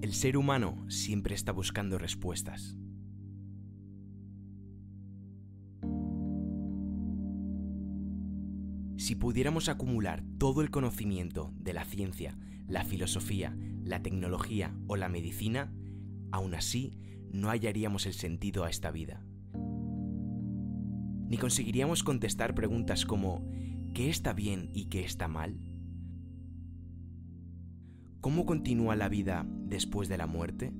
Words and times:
El 0.00 0.14
ser 0.14 0.38
humano 0.38 0.86
siempre 0.88 1.34
está 1.34 1.52
buscando 1.52 1.98
respuestas. 1.98 2.74
Si 8.96 9.14
pudiéramos 9.14 9.68
acumular 9.68 10.24
todo 10.38 10.62
el 10.62 10.70
conocimiento 10.70 11.52
de 11.56 11.74
la 11.74 11.84
ciencia, 11.84 12.38
la 12.66 12.82
filosofía, 12.84 13.54
la 13.82 14.02
tecnología 14.02 14.74
o 14.86 14.96
la 14.96 15.10
medicina, 15.10 15.70
aún 16.30 16.54
así 16.54 16.98
no 17.30 17.48
hallaríamos 17.48 18.06
el 18.06 18.14
sentido 18.14 18.64
a 18.64 18.70
esta 18.70 18.90
vida. 18.90 19.22
Ni 21.28 21.36
conseguiríamos 21.36 22.02
contestar 22.02 22.54
preguntas 22.54 23.04
como 23.04 23.46
¿qué 23.92 24.08
está 24.08 24.32
bien 24.32 24.70
y 24.72 24.86
qué 24.86 25.04
está 25.04 25.28
mal? 25.28 25.60
¿Cómo 28.20 28.44
continúa 28.44 28.96
la 28.96 29.08
vida 29.08 29.46
después 29.48 30.08
de 30.08 30.18
la 30.18 30.26
muerte? 30.26 30.74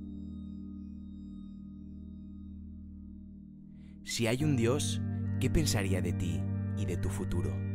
Si 4.03 4.27
hay 4.27 4.43
un 4.43 4.55
Dios, 4.55 5.01
¿qué 5.39 5.49
pensaría 5.49 6.01
de 6.01 6.13
ti 6.13 6.39
y 6.77 6.85
de 6.85 6.97
tu 6.97 7.09
futuro? 7.09 7.70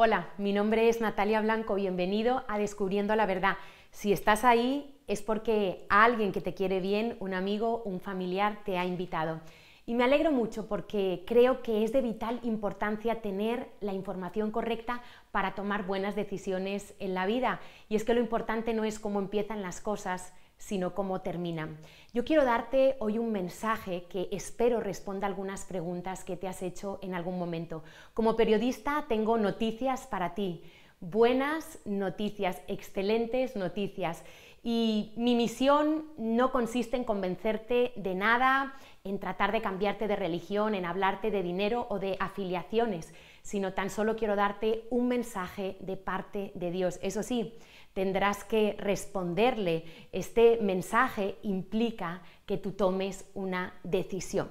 Hola, 0.00 0.28
mi 0.38 0.52
nombre 0.52 0.88
es 0.88 1.00
Natalia 1.00 1.40
Blanco, 1.40 1.74
bienvenido 1.74 2.44
a 2.46 2.56
Descubriendo 2.56 3.16
la 3.16 3.26
Verdad. 3.26 3.56
Si 3.90 4.12
estás 4.12 4.44
ahí 4.44 4.94
es 5.08 5.22
porque 5.22 5.86
alguien 5.88 6.30
que 6.30 6.40
te 6.40 6.54
quiere 6.54 6.78
bien, 6.78 7.16
un 7.18 7.34
amigo, 7.34 7.82
un 7.84 7.98
familiar, 7.98 8.60
te 8.64 8.78
ha 8.78 8.86
invitado. 8.86 9.40
Y 9.86 9.94
me 9.94 10.04
alegro 10.04 10.30
mucho 10.30 10.68
porque 10.68 11.24
creo 11.26 11.62
que 11.62 11.82
es 11.82 11.92
de 11.92 12.00
vital 12.00 12.38
importancia 12.44 13.22
tener 13.22 13.70
la 13.80 13.92
información 13.92 14.52
correcta 14.52 15.02
para 15.32 15.56
tomar 15.56 15.84
buenas 15.84 16.14
decisiones 16.14 16.94
en 17.00 17.12
la 17.12 17.26
vida. 17.26 17.58
Y 17.88 17.96
es 17.96 18.04
que 18.04 18.14
lo 18.14 18.20
importante 18.20 18.74
no 18.74 18.84
es 18.84 19.00
cómo 19.00 19.18
empiezan 19.18 19.62
las 19.62 19.80
cosas, 19.80 20.32
sino 20.58 20.94
cómo 20.94 21.20
terminan. 21.20 21.78
Yo 22.12 22.24
quiero 22.24 22.44
darte 22.44 22.96
hoy 22.98 23.18
un 23.18 23.32
mensaje 23.32 24.04
que 24.10 24.28
espero 24.32 24.80
responda 24.80 25.26
algunas 25.26 25.64
preguntas 25.64 26.24
que 26.24 26.36
te 26.36 26.48
has 26.48 26.62
hecho 26.62 26.98
en 27.00 27.14
algún 27.14 27.38
momento. 27.38 27.82
Como 28.12 28.36
periodista 28.36 29.06
tengo 29.08 29.38
noticias 29.38 30.06
para 30.06 30.34
ti, 30.34 30.62
buenas 31.00 31.78
noticias, 31.84 32.60
excelentes 32.66 33.56
noticias. 33.56 34.24
Y 34.64 35.12
mi 35.16 35.36
misión 35.36 36.04
no 36.18 36.50
consiste 36.50 36.96
en 36.96 37.04
convencerte 37.04 37.92
de 37.94 38.14
nada, 38.16 38.74
en 39.04 39.20
tratar 39.20 39.52
de 39.52 39.62
cambiarte 39.62 40.08
de 40.08 40.16
religión, 40.16 40.74
en 40.74 40.84
hablarte 40.84 41.30
de 41.30 41.42
dinero 41.42 41.86
o 41.88 41.98
de 41.98 42.16
afiliaciones, 42.18 43.14
sino 43.42 43.72
tan 43.72 43.88
solo 43.88 44.16
quiero 44.16 44.34
darte 44.34 44.86
un 44.90 45.08
mensaje 45.08 45.76
de 45.80 45.96
parte 45.96 46.50
de 46.54 46.70
Dios. 46.72 46.98
Eso 47.02 47.22
sí, 47.22 47.54
tendrás 47.92 48.44
que 48.44 48.76
responderle. 48.78 49.84
Este 50.12 50.58
mensaje 50.60 51.36
implica 51.42 52.22
que 52.46 52.56
tú 52.56 52.72
tomes 52.72 53.24
una 53.34 53.74
decisión. 53.82 54.48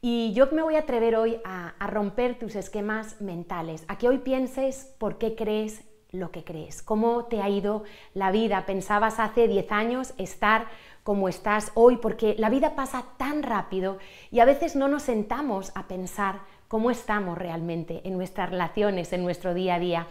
Y 0.00 0.32
yo 0.32 0.48
me 0.52 0.62
voy 0.62 0.76
a 0.76 0.80
atrever 0.80 1.16
hoy 1.16 1.40
a, 1.44 1.74
romper 1.88 2.38
tus 2.38 2.54
esquemas 2.54 3.20
mentales, 3.20 3.84
a 3.88 3.98
que 3.98 4.08
hoy 4.08 4.18
pienses 4.18 4.94
por 4.98 5.18
qué 5.18 5.34
crees 5.34 5.84
lo 6.10 6.30
que 6.30 6.44
crees, 6.44 6.82
cómo 6.82 7.24
te 7.24 7.42
ha 7.42 7.48
ido 7.48 7.82
la 8.14 8.30
vida. 8.30 8.64
Pensabas 8.64 9.18
hace 9.18 9.48
10 9.48 9.72
años 9.72 10.14
estar 10.16 10.68
como 11.02 11.28
estás 11.28 11.72
hoy, 11.74 11.96
porque 11.96 12.36
la 12.38 12.48
vida 12.48 12.76
pasa 12.76 13.04
tan 13.16 13.42
rápido 13.42 13.98
y 14.30 14.40
a 14.40 14.44
veces 14.44 14.76
no 14.76 14.88
nos 14.88 15.02
sentamos 15.02 15.72
a 15.74 15.88
pensar 15.88 16.42
cómo 16.68 16.90
estamos 16.90 17.36
realmente 17.36 18.02
en 18.04 18.16
nuestras 18.16 18.50
relaciones, 18.50 19.12
en 19.12 19.24
nuestro 19.24 19.52
día 19.52 19.76
a 19.76 19.78
día. 19.80 20.06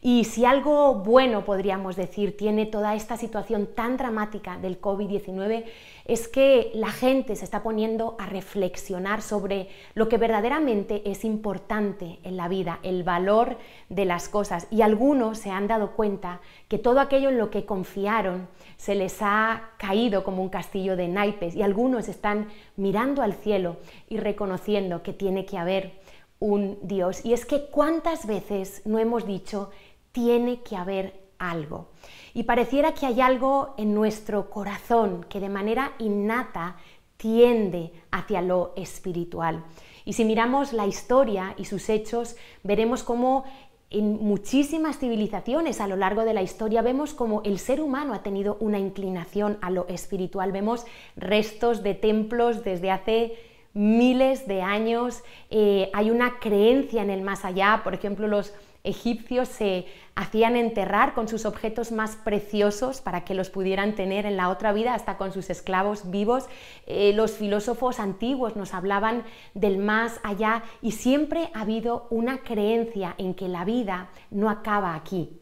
Y 0.00 0.24
si 0.24 0.44
algo 0.44 0.94
bueno 0.94 1.44
podríamos 1.44 1.96
decir 1.96 2.36
tiene 2.36 2.66
toda 2.66 2.94
esta 2.94 3.16
situación 3.16 3.66
tan 3.74 3.96
dramática 3.96 4.56
del 4.56 4.80
COVID-19 4.80 5.64
es 6.04 6.28
que 6.28 6.70
la 6.72 6.92
gente 6.92 7.34
se 7.34 7.44
está 7.44 7.64
poniendo 7.64 8.14
a 8.20 8.26
reflexionar 8.26 9.22
sobre 9.22 9.68
lo 9.94 10.08
que 10.08 10.16
verdaderamente 10.16 11.02
es 11.10 11.24
importante 11.24 12.20
en 12.22 12.36
la 12.36 12.46
vida, 12.46 12.78
el 12.84 13.02
valor 13.02 13.56
de 13.88 14.04
las 14.04 14.28
cosas. 14.28 14.68
Y 14.70 14.82
algunos 14.82 15.38
se 15.38 15.50
han 15.50 15.66
dado 15.66 15.90
cuenta 15.90 16.40
que 16.68 16.78
todo 16.78 17.00
aquello 17.00 17.28
en 17.30 17.38
lo 17.38 17.50
que 17.50 17.66
confiaron 17.66 18.46
se 18.76 18.94
les 18.94 19.16
ha 19.20 19.70
caído 19.78 20.22
como 20.22 20.42
un 20.42 20.48
castillo 20.48 20.94
de 20.94 21.08
naipes 21.08 21.56
y 21.56 21.62
algunos 21.62 22.06
están 22.06 22.48
mirando 22.76 23.20
al 23.20 23.34
cielo 23.34 23.78
y 24.08 24.18
reconociendo 24.18 25.02
que 25.02 25.12
tiene 25.12 25.44
que 25.44 25.58
haber 25.58 25.98
un 26.40 26.78
Dios. 26.82 27.24
Y 27.24 27.32
es 27.32 27.44
que 27.44 27.66
cuántas 27.66 28.26
veces 28.26 28.82
no 28.84 28.98
hemos 28.98 29.26
dicho 29.26 29.70
tiene 30.18 30.62
que 30.62 30.74
haber 30.74 31.14
algo. 31.38 31.90
Y 32.34 32.42
pareciera 32.42 32.92
que 32.92 33.06
hay 33.06 33.20
algo 33.20 33.74
en 33.78 33.94
nuestro 33.94 34.50
corazón 34.50 35.24
que 35.28 35.38
de 35.38 35.48
manera 35.48 35.92
innata 36.00 36.76
tiende 37.16 37.92
hacia 38.10 38.42
lo 38.42 38.72
espiritual. 38.74 39.62
Y 40.04 40.14
si 40.14 40.24
miramos 40.24 40.72
la 40.72 40.88
historia 40.88 41.54
y 41.56 41.66
sus 41.66 41.88
hechos, 41.88 42.34
veremos 42.64 43.04
cómo 43.04 43.44
en 43.90 44.14
muchísimas 44.14 44.98
civilizaciones 44.98 45.80
a 45.80 45.86
lo 45.86 45.94
largo 45.94 46.24
de 46.24 46.34
la 46.34 46.42
historia 46.42 46.82
vemos 46.82 47.14
como 47.14 47.40
el 47.44 47.60
ser 47.60 47.80
humano 47.80 48.12
ha 48.12 48.24
tenido 48.24 48.56
una 48.58 48.80
inclinación 48.80 49.56
a 49.60 49.70
lo 49.70 49.86
espiritual. 49.86 50.50
Vemos 50.50 50.84
restos 51.14 51.84
de 51.84 51.94
templos 51.94 52.64
desde 52.64 52.90
hace 52.90 53.38
miles 53.72 54.48
de 54.48 54.62
años. 54.62 55.22
Eh, 55.50 55.90
hay 55.92 56.10
una 56.10 56.40
creencia 56.40 57.02
en 57.02 57.10
el 57.10 57.22
más 57.22 57.44
allá. 57.44 57.82
Por 57.84 57.94
ejemplo, 57.94 58.26
los 58.26 58.52
egipcios 58.88 59.48
se 59.48 59.86
hacían 60.14 60.56
enterrar 60.56 61.14
con 61.14 61.28
sus 61.28 61.46
objetos 61.46 61.92
más 61.92 62.16
preciosos 62.16 63.00
para 63.00 63.24
que 63.24 63.34
los 63.34 63.50
pudieran 63.50 63.94
tener 63.94 64.26
en 64.26 64.36
la 64.36 64.48
otra 64.48 64.72
vida, 64.72 64.94
hasta 64.94 65.16
con 65.16 65.32
sus 65.32 65.50
esclavos 65.50 66.10
vivos. 66.10 66.46
Eh, 66.86 67.12
los 67.14 67.32
filósofos 67.32 68.00
antiguos 68.00 68.56
nos 68.56 68.74
hablaban 68.74 69.22
del 69.54 69.78
más 69.78 70.20
allá 70.24 70.62
y 70.82 70.92
siempre 70.92 71.50
ha 71.54 71.60
habido 71.60 72.08
una 72.10 72.38
creencia 72.38 73.14
en 73.18 73.34
que 73.34 73.48
la 73.48 73.64
vida 73.64 74.10
no 74.30 74.50
acaba 74.50 74.94
aquí. 74.94 75.38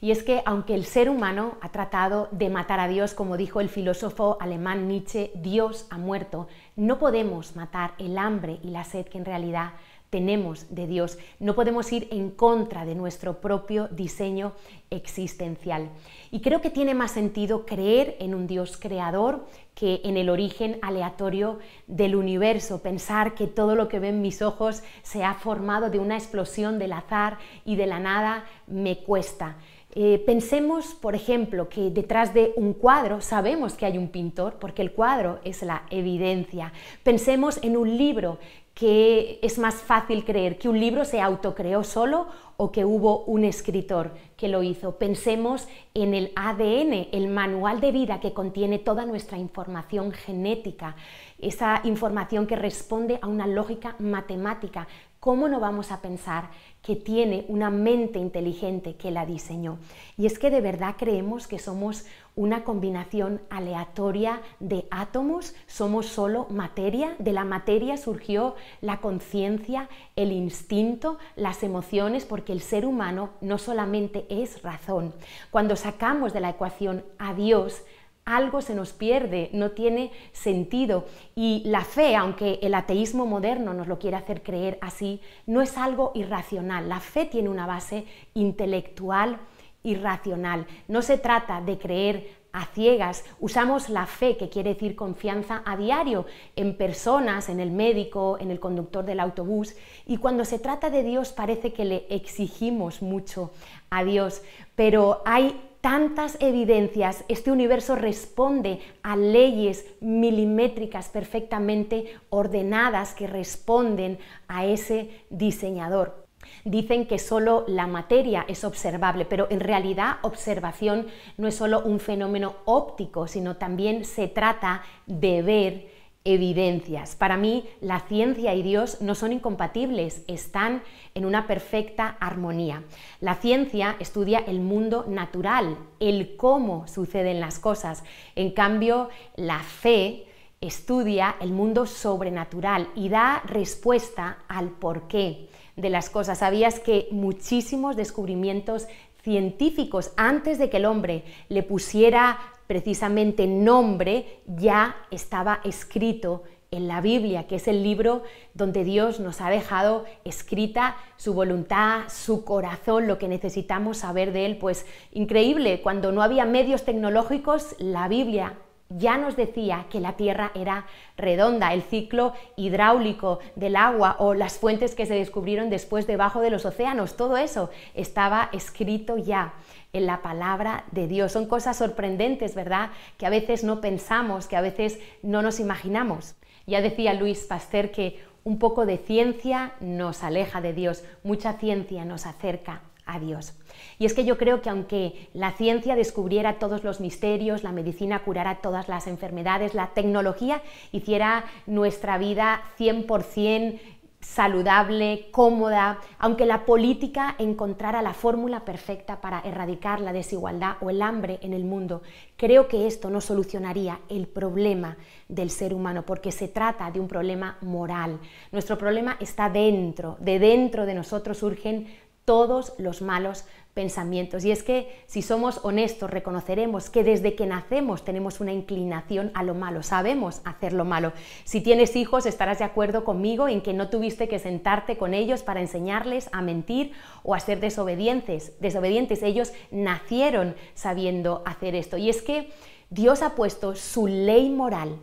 Y 0.00 0.12
es 0.12 0.22
que 0.22 0.42
aunque 0.46 0.74
el 0.74 0.84
ser 0.84 1.10
humano 1.10 1.56
ha 1.60 1.70
tratado 1.70 2.28
de 2.30 2.50
matar 2.50 2.78
a 2.78 2.86
Dios, 2.86 3.14
como 3.14 3.36
dijo 3.36 3.60
el 3.60 3.68
filósofo 3.68 4.36
alemán 4.40 4.86
Nietzsche, 4.86 5.32
Dios 5.34 5.86
ha 5.90 5.98
muerto, 5.98 6.46
no 6.76 6.98
podemos 6.98 7.56
matar 7.56 7.94
el 7.98 8.16
hambre 8.16 8.60
y 8.62 8.70
la 8.70 8.84
sed 8.84 9.06
que 9.06 9.18
en 9.18 9.24
realidad 9.24 9.72
tenemos 10.10 10.74
de 10.74 10.86
Dios. 10.86 11.18
No 11.38 11.54
podemos 11.54 11.92
ir 11.92 12.08
en 12.10 12.30
contra 12.30 12.84
de 12.84 12.94
nuestro 12.94 13.40
propio 13.40 13.88
diseño 13.88 14.52
existencial. 14.90 15.90
Y 16.30 16.40
creo 16.40 16.60
que 16.60 16.70
tiene 16.70 16.94
más 16.94 17.12
sentido 17.12 17.66
creer 17.66 18.16
en 18.20 18.34
un 18.34 18.46
Dios 18.46 18.76
creador 18.76 19.46
que 19.74 20.00
en 20.04 20.16
el 20.16 20.28
origen 20.28 20.78
aleatorio 20.82 21.58
del 21.86 22.16
universo, 22.16 22.82
pensar 22.82 23.34
que 23.34 23.46
todo 23.46 23.76
lo 23.76 23.88
que 23.88 24.00
ven 24.00 24.22
mis 24.22 24.42
ojos 24.42 24.82
se 25.02 25.22
ha 25.22 25.34
formado 25.34 25.88
de 25.90 25.98
una 25.98 26.16
explosión 26.16 26.78
del 26.78 26.92
azar 26.92 27.38
y 27.64 27.76
de 27.76 27.86
la 27.86 28.00
nada 28.00 28.44
me 28.66 28.98
cuesta. 28.98 29.56
Eh, 29.94 30.22
pensemos, 30.26 30.94
por 30.94 31.14
ejemplo, 31.14 31.68
que 31.68 31.90
detrás 31.90 32.34
de 32.34 32.52
un 32.56 32.74
cuadro 32.74 33.20
sabemos 33.20 33.74
que 33.74 33.86
hay 33.86 33.96
un 33.96 34.08
pintor, 34.08 34.56
porque 34.60 34.82
el 34.82 34.92
cuadro 34.92 35.40
es 35.44 35.62
la 35.62 35.84
evidencia. 35.90 36.72
Pensemos 37.02 37.58
en 37.62 37.76
un 37.76 37.96
libro 37.96 38.38
que 38.78 39.40
es 39.42 39.58
más 39.58 39.74
fácil 39.74 40.24
creer 40.24 40.56
que 40.56 40.68
un 40.68 40.78
libro 40.78 41.04
se 41.04 41.20
autocreó 41.20 41.82
solo 41.82 42.28
o 42.56 42.70
que 42.70 42.84
hubo 42.84 43.24
un 43.24 43.44
escritor 43.44 44.12
que 44.36 44.46
lo 44.46 44.62
hizo. 44.62 44.98
Pensemos 44.98 45.66
en 45.94 46.14
el 46.14 46.30
ADN, 46.36 47.08
el 47.10 47.26
manual 47.26 47.80
de 47.80 47.90
vida 47.90 48.20
que 48.20 48.32
contiene 48.32 48.78
toda 48.78 49.04
nuestra 49.04 49.36
información 49.36 50.12
genética, 50.12 50.94
esa 51.38 51.80
información 51.84 52.46
que 52.46 52.56
responde 52.56 53.18
a 53.22 53.26
una 53.26 53.46
lógica 53.46 53.96
matemática. 53.98 54.88
¿Cómo 55.20 55.48
no 55.48 55.58
vamos 55.58 55.90
a 55.90 56.00
pensar 56.00 56.48
que 56.80 56.94
tiene 56.94 57.44
una 57.48 57.70
mente 57.70 58.20
inteligente 58.20 58.94
que 58.94 59.10
la 59.10 59.26
diseñó? 59.26 59.78
Y 60.16 60.26
es 60.26 60.38
que 60.38 60.48
de 60.48 60.60
verdad 60.60 60.94
creemos 60.96 61.48
que 61.48 61.58
somos 61.58 62.06
una 62.36 62.62
combinación 62.62 63.40
aleatoria 63.50 64.40
de 64.60 64.86
átomos, 64.92 65.56
somos 65.66 66.06
solo 66.06 66.46
materia, 66.50 67.16
de 67.18 67.32
la 67.32 67.44
materia 67.44 67.96
surgió 67.96 68.54
la 68.80 69.00
conciencia, 69.00 69.88
el 70.14 70.30
instinto, 70.30 71.18
las 71.34 71.64
emociones, 71.64 72.24
porque 72.24 72.52
el 72.52 72.60
ser 72.60 72.86
humano 72.86 73.30
no 73.40 73.58
solamente 73.58 74.24
es 74.30 74.62
razón. 74.62 75.12
Cuando 75.50 75.74
sacamos 75.74 76.32
de 76.32 76.40
la 76.40 76.50
ecuación 76.50 77.02
a 77.18 77.34
Dios, 77.34 77.82
algo 78.28 78.60
se 78.60 78.74
nos 78.74 78.92
pierde, 78.92 79.48
no 79.52 79.70
tiene 79.70 80.12
sentido. 80.32 81.06
Y 81.34 81.62
la 81.64 81.82
fe, 81.82 82.14
aunque 82.14 82.58
el 82.62 82.74
ateísmo 82.74 83.24
moderno 83.24 83.72
nos 83.72 83.88
lo 83.88 83.98
quiere 83.98 84.16
hacer 84.16 84.42
creer 84.42 84.78
así, 84.82 85.20
no 85.46 85.62
es 85.62 85.78
algo 85.78 86.12
irracional. 86.14 86.88
La 86.88 87.00
fe 87.00 87.24
tiene 87.24 87.48
una 87.48 87.66
base 87.66 88.04
intelectual 88.34 89.40
irracional. 89.82 90.66
No 90.88 91.00
se 91.00 91.16
trata 91.16 91.62
de 91.62 91.78
creer 91.78 92.38
a 92.52 92.66
ciegas. 92.66 93.24
Usamos 93.40 93.88
la 93.88 94.04
fe, 94.06 94.36
que 94.36 94.48
quiere 94.48 94.74
decir 94.74 94.94
confianza 94.94 95.62
a 95.64 95.76
diario, 95.76 96.26
en 96.56 96.76
personas, 96.76 97.48
en 97.48 97.60
el 97.60 97.70
médico, 97.70 98.36
en 98.40 98.50
el 98.50 98.60
conductor 98.60 99.04
del 99.04 99.20
autobús. 99.20 99.74
Y 100.06 100.18
cuando 100.18 100.44
se 100.44 100.58
trata 100.58 100.90
de 100.90 101.02
Dios 101.02 101.32
parece 101.32 101.72
que 101.72 101.84
le 101.84 102.06
exigimos 102.10 103.00
mucho 103.00 103.52
a 103.90 104.04
Dios, 104.04 104.42
pero 104.74 105.22
hay 105.24 105.67
tantas 105.80 106.36
evidencias, 106.40 107.24
este 107.28 107.50
universo 107.50 107.94
responde 107.94 108.80
a 109.02 109.16
leyes 109.16 109.86
milimétricas 110.00 111.08
perfectamente 111.08 112.16
ordenadas 112.30 113.14
que 113.14 113.26
responden 113.26 114.18
a 114.48 114.66
ese 114.66 115.10
diseñador. 115.30 116.26
Dicen 116.64 117.06
que 117.06 117.18
solo 117.18 117.64
la 117.66 117.86
materia 117.86 118.44
es 118.48 118.64
observable, 118.64 119.24
pero 119.24 119.48
en 119.50 119.60
realidad 119.60 120.18
observación 120.22 121.06
no 121.36 121.48
es 121.48 121.54
solo 121.54 121.82
un 121.82 122.00
fenómeno 122.00 122.56
óptico, 122.64 123.26
sino 123.26 123.56
también 123.56 124.04
se 124.04 124.28
trata 124.28 124.82
de 125.06 125.42
ver 125.42 125.97
evidencias. 126.28 127.16
Para 127.16 127.38
mí, 127.38 127.64
la 127.80 128.00
ciencia 128.00 128.54
y 128.54 128.62
Dios 128.62 129.00
no 129.00 129.14
son 129.14 129.32
incompatibles, 129.32 130.22
están 130.28 130.82
en 131.14 131.24
una 131.24 131.46
perfecta 131.46 132.18
armonía. 132.20 132.84
La 133.20 133.34
ciencia 133.34 133.96
estudia 133.98 134.38
el 134.40 134.60
mundo 134.60 135.06
natural, 135.08 135.78
el 136.00 136.36
cómo 136.36 136.86
suceden 136.86 137.40
las 137.40 137.58
cosas. 137.58 138.04
En 138.36 138.50
cambio, 138.50 139.08
la 139.36 139.60
fe 139.60 140.26
estudia 140.60 141.36
el 141.40 141.52
mundo 141.52 141.86
sobrenatural 141.86 142.88
y 142.94 143.08
da 143.08 143.42
respuesta 143.46 144.38
al 144.48 144.68
porqué 144.68 145.48
de 145.76 145.88
las 145.88 146.10
cosas. 146.10 146.38
¿Sabías 146.40 146.78
que 146.78 147.08
muchísimos 147.10 147.96
descubrimientos 147.96 148.86
científicos 149.22 150.12
antes 150.18 150.58
de 150.58 150.68
que 150.68 150.76
el 150.76 150.84
hombre 150.84 151.24
le 151.48 151.62
pusiera 151.62 152.38
precisamente 152.68 153.48
nombre 153.48 154.42
ya 154.46 154.94
estaba 155.10 155.60
escrito 155.64 156.44
en 156.70 156.86
la 156.86 157.00
Biblia, 157.00 157.46
que 157.46 157.56
es 157.56 157.66
el 157.66 157.82
libro 157.82 158.22
donde 158.52 158.84
Dios 158.84 159.20
nos 159.20 159.40
ha 159.40 159.48
dejado 159.48 160.04
escrita 160.24 160.96
su 161.16 161.32
voluntad, 161.32 162.02
su 162.08 162.44
corazón, 162.44 163.08
lo 163.08 163.18
que 163.18 163.26
necesitamos 163.26 163.98
saber 163.98 164.32
de 164.32 164.46
Él. 164.46 164.58
Pues 164.58 164.86
increíble, 165.12 165.80
cuando 165.82 166.12
no 166.12 166.22
había 166.22 166.44
medios 166.44 166.84
tecnológicos, 166.84 167.74
la 167.78 168.06
Biblia 168.06 168.54
ya 168.90 169.18
nos 169.18 169.36
decía 169.36 169.86
que 169.90 170.00
la 170.00 170.14
Tierra 170.16 170.50
era 170.54 170.86
redonda, 171.16 171.74
el 171.74 171.82
ciclo 171.82 172.32
hidráulico 172.56 173.38
del 173.54 173.76
agua 173.76 174.16
o 174.18 174.34
las 174.34 174.58
fuentes 174.58 174.94
que 174.94 175.06
se 175.06 175.14
descubrieron 175.14 175.68
después 175.68 176.06
debajo 176.06 176.40
de 176.40 176.50
los 176.50 176.64
océanos, 176.64 177.16
todo 177.16 177.36
eso 177.36 177.70
estaba 177.94 178.48
escrito 178.52 179.18
ya 179.18 179.54
en 179.92 180.06
la 180.06 180.22
palabra 180.22 180.84
de 180.92 181.06
Dios. 181.06 181.32
Son 181.32 181.46
cosas 181.46 181.76
sorprendentes, 181.76 182.54
¿verdad? 182.54 182.90
Que 183.16 183.26
a 183.26 183.30
veces 183.30 183.64
no 183.64 183.80
pensamos, 183.80 184.46
que 184.46 184.56
a 184.56 184.60
veces 184.60 184.98
no 185.22 185.42
nos 185.42 185.60
imaginamos. 185.60 186.34
Ya 186.66 186.80
decía 186.82 187.14
Luis 187.14 187.44
Pasteur 187.44 187.90
que 187.90 188.22
un 188.44 188.58
poco 188.58 188.86
de 188.86 188.98
ciencia 188.98 189.72
nos 189.80 190.22
aleja 190.22 190.60
de 190.60 190.72
Dios, 190.72 191.04
mucha 191.22 191.54
ciencia 191.54 192.04
nos 192.04 192.26
acerca 192.26 192.82
a 193.04 193.18
Dios. 193.18 193.54
Y 193.98 194.06
es 194.06 194.14
que 194.14 194.24
yo 194.24 194.36
creo 194.38 194.60
que 194.60 194.70
aunque 194.70 195.28
la 195.32 195.52
ciencia 195.52 195.96
descubriera 195.96 196.58
todos 196.58 196.84
los 196.84 197.00
misterios, 197.00 197.64
la 197.64 197.72
medicina 197.72 198.20
curara 198.20 198.60
todas 198.60 198.88
las 198.88 199.06
enfermedades, 199.06 199.74
la 199.74 199.88
tecnología 199.88 200.62
hiciera 200.92 201.44
nuestra 201.66 202.18
vida 202.18 202.62
100% 202.78 203.80
saludable, 204.20 205.28
cómoda, 205.30 206.00
aunque 206.18 206.44
la 206.44 206.66
política 206.66 207.36
encontrara 207.38 208.02
la 208.02 208.14
fórmula 208.14 208.64
perfecta 208.64 209.20
para 209.20 209.40
erradicar 209.40 210.00
la 210.00 210.12
desigualdad 210.12 210.76
o 210.80 210.90
el 210.90 211.02
hambre 211.02 211.38
en 211.42 211.52
el 211.52 211.64
mundo, 211.64 212.02
creo 212.36 212.66
que 212.68 212.86
esto 212.86 213.10
no 213.10 213.20
solucionaría 213.20 214.00
el 214.08 214.26
problema 214.26 214.96
del 215.28 215.50
ser 215.50 215.72
humano, 215.72 216.02
porque 216.04 216.32
se 216.32 216.48
trata 216.48 216.90
de 216.90 217.00
un 217.00 217.08
problema 217.08 217.58
moral. 217.60 218.18
Nuestro 218.50 218.76
problema 218.76 219.16
está 219.20 219.48
dentro, 219.48 220.16
de 220.20 220.38
dentro 220.38 220.84
de 220.84 220.94
nosotros 220.94 221.38
surgen 221.38 221.86
todos 222.24 222.74
los 222.78 223.00
malos 223.00 223.46
pensamientos. 223.78 224.44
Y 224.44 224.50
es 224.50 224.64
que 224.64 224.88
si 225.06 225.22
somos 225.22 225.60
honestos, 225.62 226.10
reconoceremos 226.10 226.90
que 226.90 227.04
desde 227.04 227.36
que 227.36 227.46
nacemos 227.46 228.04
tenemos 228.04 228.40
una 228.40 228.52
inclinación 228.52 229.30
a 229.34 229.44
lo 229.44 229.54
malo, 229.54 229.84
sabemos 229.84 230.40
hacer 230.44 230.72
lo 230.72 230.84
malo. 230.84 231.12
Si 231.44 231.60
tienes 231.60 231.94
hijos, 231.94 232.26
estarás 232.26 232.58
de 232.58 232.64
acuerdo 232.64 233.04
conmigo 233.04 233.46
en 233.46 233.60
que 233.60 233.74
no 233.74 233.88
tuviste 233.88 234.26
que 234.26 234.40
sentarte 234.40 234.96
con 234.96 235.14
ellos 235.14 235.44
para 235.44 235.60
enseñarles 235.60 236.28
a 236.32 236.42
mentir 236.42 236.90
o 237.22 237.36
a 237.36 237.38
ser 237.38 237.60
desobedientes. 237.60 238.60
Desobedientes, 238.60 239.22
ellos 239.22 239.52
nacieron 239.70 240.56
sabiendo 240.74 241.44
hacer 241.46 241.76
esto. 241.76 241.98
Y 241.98 242.10
es 242.10 242.20
que 242.20 242.50
Dios 242.90 243.22
ha 243.22 243.36
puesto 243.36 243.76
su 243.76 244.08
ley 244.08 244.50
moral 244.50 244.98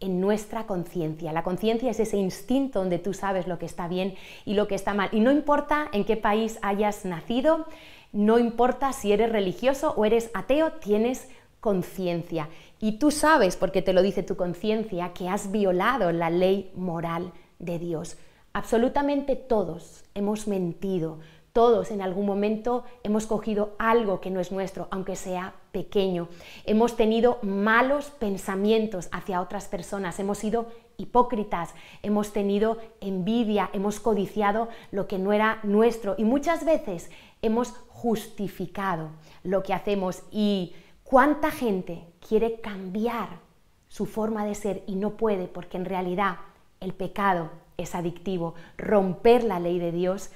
en 0.00 0.20
nuestra 0.20 0.66
conciencia. 0.66 1.32
La 1.32 1.42
conciencia 1.42 1.90
es 1.90 2.00
ese 2.00 2.16
instinto 2.16 2.80
donde 2.80 2.98
tú 2.98 3.14
sabes 3.14 3.46
lo 3.46 3.58
que 3.58 3.66
está 3.66 3.86
bien 3.86 4.14
y 4.44 4.54
lo 4.54 4.66
que 4.66 4.74
está 4.74 4.94
mal. 4.94 5.10
Y 5.12 5.20
no 5.20 5.30
importa 5.30 5.88
en 5.92 6.04
qué 6.04 6.16
país 6.16 6.58
hayas 6.62 7.04
nacido, 7.04 7.66
no 8.12 8.38
importa 8.38 8.92
si 8.92 9.12
eres 9.12 9.30
religioso 9.30 9.94
o 9.96 10.04
eres 10.04 10.30
ateo, 10.34 10.72
tienes 10.72 11.28
conciencia. 11.60 12.48
Y 12.80 12.98
tú 12.98 13.10
sabes, 13.10 13.56
porque 13.56 13.82
te 13.82 13.92
lo 13.92 14.02
dice 14.02 14.22
tu 14.22 14.36
conciencia, 14.36 15.12
que 15.12 15.28
has 15.28 15.50
violado 15.52 16.10
la 16.12 16.30
ley 16.30 16.72
moral 16.74 17.32
de 17.58 17.78
Dios. 17.78 18.16
Absolutamente 18.52 19.36
todos 19.36 20.04
hemos 20.14 20.48
mentido, 20.48 21.20
todos 21.52 21.90
en 21.90 22.00
algún 22.02 22.26
momento 22.26 22.84
hemos 23.02 23.26
cogido 23.26 23.74
algo 23.78 24.20
que 24.20 24.30
no 24.30 24.40
es 24.40 24.52
nuestro, 24.52 24.88
aunque 24.90 25.16
sea 25.16 25.54
pequeño. 25.72 26.28
Hemos 26.64 26.96
tenido 26.96 27.38
malos 27.42 28.10
pensamientos 28.10 29.08
hacia 29.12 29.40
otras 29.40 29.66
personas, 29.68 30.18
hemos 30.20 30.38
sido 30.38 30.66
hipócritas, 30.96 31.74
hemos 32.02 32.32
tenido 32.32 32.78
envidia, 33.00 33.70
hemos 33.72 34.00
codiciado 34.00 34.68
lo 34.90 35.06
que 35.06 35.18
no 35.18 35.32
era 35.32 35.58
nuestro 35.62 36.14
y 36.18 36.24
muchas 36.24 36.64
veces 36.64 37.10
hemos 37.42 37.72
justificado 37.88 39.10
lo 39.42 39.62
que 39.62 39.74
hacemos 39.74 40.22
y 40.30 40.74
cuánta 41.04 41.50
gente 41.50 42.04
quiere 42.26 42.60
cambiar 42.60 43.40
su 43.88 44.06
forma 44.06 44.44
de 44.44 44.54
ser 44.54 44.82
y 44.86 44.94
no 44.94 45.10
puede 45.10 45.48
porque 45.48 45.76
en 45.76 45.84
realidad 45.84 46.36
el 46.80 46.94
pecado 46.94 47.50
es 47.76 47.94
adictivo. 47.94 48.54
Romper 48.78 49.42
la 49.42 49.58
ley 49.58 49.78
de 49.78 49.92
Dios 49.92 50.30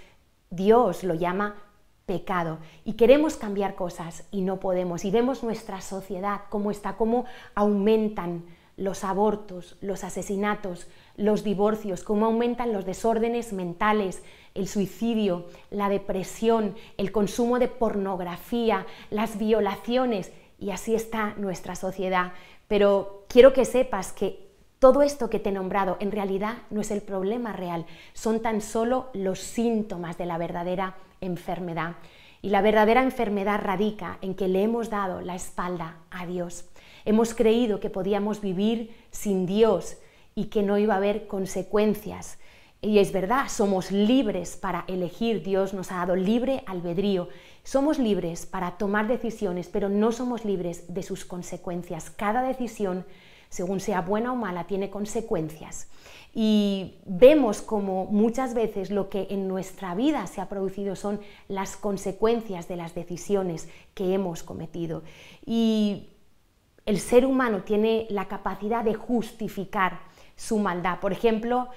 Dios 0.55 1.05
lo 1.05 1.15
llama 1.15 1.57
pecado 2.07 2.59
y 2.85 2.95
queremos 2.95 3.37
cambiar 3.37 3.75
cosas 3.75 4.25
y 4.31 4.43
no 4.43 4.61
podemos. 4.61 5.05
Y 5.05 5.11
vemos 5.11 5.43
nuestra 5.43 5.81
sociedad 5.81 6.43
cómo 6.51 6.71
está, 6.71 6.97
cómo 6.97 7.25
aumentan 7.55 8.45
los 8.77 9.05
abortos, 9.05 9.77
los 9.81 10.03
asesinatos, 10.03 10.89
los 11.17 11.45
divorcios, 11.45 12.03
cómo 12.03 12.27
aumentan 12.27 12.73
los 12.73 12.85
desórdenes 12.85 13.53
mentales, 13.53 14.23
el 14.55 14.69
suicidio, 14.69 15.47
la 15.71 15.89
depresión, 15.89 16.75
el 16.97 17.13
consumo 17.13 17.59
de 17.59 17.69
pornografía, 17.69 18.87
las 19.11 19.39
violaciones. 19.39 20.33
Y 20.59 20.71
así 20.71 20.95
está 20.95 21.35
nuestra 21.37 21.77
sociedad. 21.77 22.33
Pero 22.67 23.25
quiero 23.29 23.53
que 23.53 23.65
sepas 23.65 24.13
que 24.13 24.44
todo 24.85 25.01
esto 25.01 25.31
que 25.31 25.41
te 25.41 25.49
he 25.49 25.53
nombrado 25.53 25.97
en 25.99 26.13
realidad 26.13 26.59
no 26.69 26.83
es 26.83 26.91
el 26.91 27.01
problema 27.01 27.55
real, 27.55 27.87
son 28.13 28.43
tan 28.43 28.61
solo 28.61 29.09
los 29.15 29.41
síntomas 29.41 30.19
de 30.19 30.27
la 30.27 30.37
verdadera 30.37 30.97
enfermedad. 31.23 31.95
Y 32.43 32.51
la 32.51 32.61
verdadera 32.61 33.03
enfermedad 33.03 33.63
radica 33.63 34.19
en 34.21 34.35
que 34.35 34.47
le 34.47 34.63
hemos 34.63 34.91
dado 34.91 35.23
la 35.23 35.37
espalda 35.37 35.97
a 36.11 36.27
Dios. 36.27 36.67
Hemos 37.07 37.33
creído 37.33 37.81
que 37.81 37.89
podíamos 37.89 38.43
vivir 38.43 38.95
sin 39.11 39.47
Dios 39.47 39.97
y 40.35 40.49
que 40.49 40.63
no 40.63 40.77
iba 40.77 40.93
a 40.93 40.99
haber 40.99 41.29
consecuencias. 41.29 42.39
Y 42.83 42.99
es 42.99 43.11
verdad, 43.11 43.49
somos 43.49 43.91
libres 43.91 44.59
para 44.59 44.85
elegir, 44.87 45.43
Dios 45.43 45.73
nos 45.73 45.93
ha 45.93 45.97
dado 45.97 46.15
libre 46.15 46.63
albedrío. 46.67 47.31
Somos 47.63 47.99
libres 47.99 48.45
para 48.45 48.73
tomar 48.73 49.09
decisiones, 49.09 49.69
pero 49.69 49.89
no 49.89 50.13
somos 50.13 50.45
libres 50.45 50.93
de 50.93 51.03
sus 51.03 51.25
consecuencias. 51.25 52.11
Cada 52.11 52.43
decisión 52.43 53.07
según 53.55 53.79
sea 53.79 54.01
buena 54.01 54.33
o 54.33 54.37
mala, 54.37 54.65
tiene 54.65 54.91
consecuencias. 54.91 55.89
Y 56.35 56.97
vemos 57.07 57.63
como 57.63 58.07
muchas 58.07 58.53
veces 58.53 58.91
lo 58.91 59.09
que 59.09 59.29
en 59.31 59.47
nuestra 59.47 59.95
vida 59.95 60.27
se 60.27 60.41
ha 60.41 60.49
producido 60.49 60.97
son 60.97 61.21
las 61.47 61.77
consecuencias 61.77 62.67
de 62.67 62.75
las 62.75 62.97
decisiones 62.97 63.69
que 63.95 64.13
hemos 64.13 64.43
cometido. 64.43 65.05
Y 65.47 66.09
el 66.85 66.99
ser 66.99 67.25
humano 67.25 67.63
tiene 67.63 68.09
la 68.11 68.27
capacidad 68.27 68.83
de 68.83 68.95
justificar 68.95 70.01
su 70.35 70.59
maldad. 70.59 70.99
Por 70.99 71.13
ejemplo, 71.13 71.69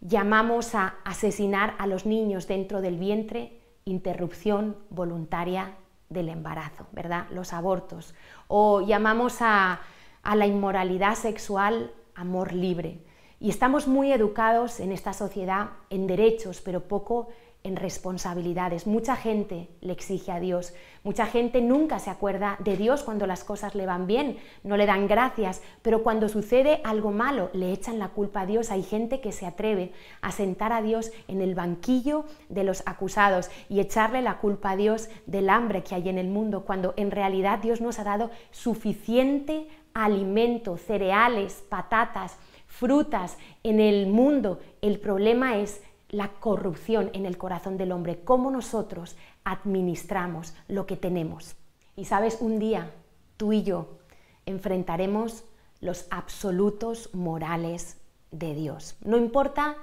llamamos 0.00 0.74
a 0.74 0.94
asesinar 1.04 1.74
a 1.78 1.86
los 1.86 2.06
niños 2.06 2.48
dentro 2.48 2.80
del 2.80 2.96
vientre 2.96 3.60
interrupción 3.84 4.74
voluntaria 4.88 5.74
del 6.08 6.30
embarazo, 6.30 6.86
¿verdad? 6.92 7.26
Los 7.30 7.52
abortos. 7.52 8.14
O 8.48 8.80
llamamos 8.80 9.42
a 9.42 9.82
a 10.26 10.34
la 10.34 10.46
inmoralidad 10.46 11.14
sexual 11.14 11.92
amor 12.16 12.52
libre. 12.52 12.98
Y 13.38 13.48
estamos 13.48 13.86
muy 13.86 14.12
educados 14.12 14.80
en 14.80 14.90
esta 14.90 15.12
sociedad 15.12 15.68
en 15.88 16.08
derechos, 16.08 16.60
pero 16.60 16.88
poco 16.88 17.28
en 17.62 17.76
responsabilidades. 17.76 18.86
Mucha 18.86 19.14
gente 19.14 19.68
le 19.80 19.92
exige 19.92 20.32
a 20.32 20.40
Dios, 20.40 20.72
mucha 21.04 21.26
gente 21.26 21.60
nunca 21.60 21.98
se 21.98 22.10
acuerda 22.10 22.56
de 22.60 22.76
Dios 22.76 23.02
cuando 23.02 23.26
las 23.26 23.44
cosas 23.44 23.74
le 23.74 23.86
van 23.86 24.06
bien, 24.06 24.38
no 24.64 24.76
le 24.76 24.86
dan 24.86 25.06
gracias, 25.06 25.62
pero 25.82 26.02
cuando 26.02 26.28
sucede 26.28 26.80
algo 26.84 27.12
malo 27.12 27.50
le 27.52 27.72
echan 27.72 27.98
la 27.98 28.08
culpa 28.08 28.42
a 28.42 28.46
Dios. 28.46 28.70
Hay 28.70 28.82
gente 28.82 29.20
que 29.20 29.32
se 29.32 29.46
atreve 29.46 29.92
a 30.22 30.32
sentar 30.32 30.72
a 30.72 30.82
Dios 30.82 31.12
en 31.28 31.40
el 31.40 31.54
banquillo 31.54 32.24
de 32.48 32.64
los 32.64 32.82
acusados 32.86 33.50
y 33.68 33.80
echarle 33.80 34.22
la 34.22 34.38
culpa 34.38 34.72
a 34.72 34.76
Dios 34.76 35.08
del 35.26 35.50
hambre 35.50 35.82
que 35.82 35.94
hay 35.94 36.08
en 36.08 36.18
el 36.18 36.28
mundo, 36.28 36.64
cuando 36.64 36.94
en 36.96 37.10
realidad 37.10 37.58
Dios 37.60 37.80
nos 37.80 37.98
ha 37.98 38.04
dado 38.04 38.30
suficiente 38.50 39.68
alimento, 39.96 40.76
cereales, 40.76 41.64
patatas, 41.68 42.36
frutas 42.66 43.38
en 43.62 43.80
el 43.80 44.06
mundo. 44.06 44.60
El 44.82 45.00
problema 45.00 45.56
es 45.56 45.80
la 46.10 46.28
corrupción 46.28 47.10
en 47.14 47.24
el 47.24 47.38
corazón 47.38 47.78
del 47.78 47.92
hombre, 47.92 48.20
cómo 48.22 48.50
nosotros 48.50 49.16
administramos 49.42 50.54
lo 50.68 50.86
que 50.86 50.96
tenemos. 50.96 51.56
Y 51.96 52.04
sabes, 52.04 52.38
un 52.40 52.58
día 52.58 52.90
tú 53.38 53.54
y 53.54 53.62
yo 53.62 53.98
enfrentaremos 54.44 55.44
los 55.80 56.06
absolutos 56.10 57.14
morales 57.14 57.96
de 58.30 58.54
Dios. 58.54 58.96
No 59.02 59.16
importa 59.16 59.76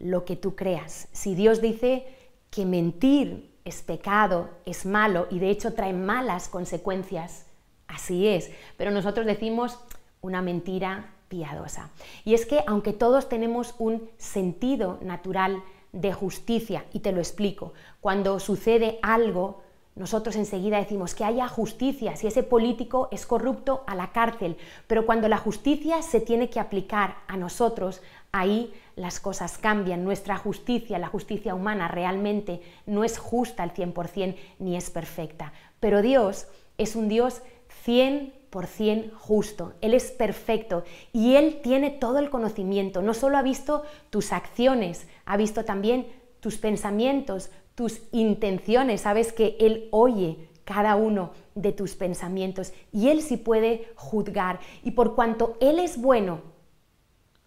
lo 0.00 0.24
que 0.24 0.34
tú 0.34 0.56
creas. 0.56 1.08
Si 1.12 1.36
Dios 1.36 1.60
dice 1.60 2.06
que 2.50 2.66
mentir 2.66 3.56
es 3.64 3.82
pecado, 3.82 4.50
es 4.66 4.84
malo 4.84 5.28
y 5.30 5.38
de 5.38 5.50
hecho 5.50 5.74
trae 5.74 5.92
malas 5.92 6.48
consecuencias, 6.48 7.46
así 7.94 8.26
es. 8.26 8.50
Pero 8.76 8.90
nosotros 8.90 9.26
decimos 9.26 9.78
una 10.20 10.42
mentira 10.42 11.14
piadosa. 11.28 11.90
Y 12.24 12.34
es 12.34 12.46
que 12.46 12.62
aunque 12.66 12.92
todos 12.92 13.28
tenemos 13.28 13.74
un 13.78 14.08
sentido 14.18 14.98
natural 15.02 15.62
de 15.92 16.12
justicia, 16.12 16.84
y 16.92 17.00
te 17.00 17.12
lo 17.12 17.18
explico, 17.18 17.72
cuando 18.00 18.38
sucede 18.38 18.98
algo, 19.02 19.62
nosotros 19.96 20.36
enseguida 20.36 20.78
decimos 20.78 21.14
que 21.14 21.24
haya 21.24 21.48
justicia, 21.48 22.16
si 22.16 22.26
ese 22.26 22.42
político 22.42 23.08
es 23.10 23.26
corrupto, 23.26 23.82
a 23.86 23.94
la 23.94 24.12
cárcel, 24.12 24.56
pero 24.86 25.04
cuando 25.04 25.28
la 25.28 25.36
justicia 25.36 26.02
se 26.02 26.20
tiene 26.20 26.48
que 26.48 26.60
aplicar 26.60 27.16
a 27.26 27.36
nosotros, 27.36 28.00
ahí 28.32 28.72
las 28.96 29.18
cosas 29.18 29.58
cambian. 29.58 30.04
Nuestra 30.04 30.36
justicia, 30.36 30.98
la 30.98 31.08
justicia 31.08 31.54
humana, 31.54 31.88
realmente 31.88 32.62
no 32.86 33.04
es 33.04 33.18
justa 33.18 33.62
al 33.62 33.74
100% 33.74 34.36
ni 34.60 34.76
es 34.76 34.90
perfecta, 34.90 35.52
pero 35.80 36.02
Dios 36.02 36.46
es 36.78 36.96
un 36.96 37.08
Dios 37.08 37.42
100% 37.86 39.12
justo, 39.14 39.74
Él 39.80 39.94
es 39.94 40.10
perfecto 40.10 40.84
y 41.12 41.36
Él 41.36 41.60
tiene 41.62 41.90
todo 41.90 42.18
el 42.18 42.30
conocimiento, 42.30 43.02
no 43.02 43.14
solo 43.14 43.38
ha 43.38 43.42
visto 43.42 43.82
tus 44.10 44.32
acciones, 44.32 45.06
ha 45.24 45.36
visto 45.36 45.64
también 45.64 46.06
tus 46.40 46.56
pensamientos, 46.58 47.50
tus 47.74 48.02
intenciones, 48.12 49.02
sabes 49.02 49.32
que 49.32 49.56
Él 49.60 49.88
oye 49.92 50.48
cada 50.64 50.96
uno 50.96 51.32
de 51.54 51.72
tus 51.72 51.94
pensamientos 51.96 52.72
y 52.92 53.08
Él 53.08 53.22
sí 53.22 53.36
puede 53.36 53.88
juzgar. 53.94 54.60
Y 54.84 54.92
por 54.92 55.14
cuanto 55.14 55.56
Él 55.60 55.78
es 55.78 56.00
bueno, 56.00 56.42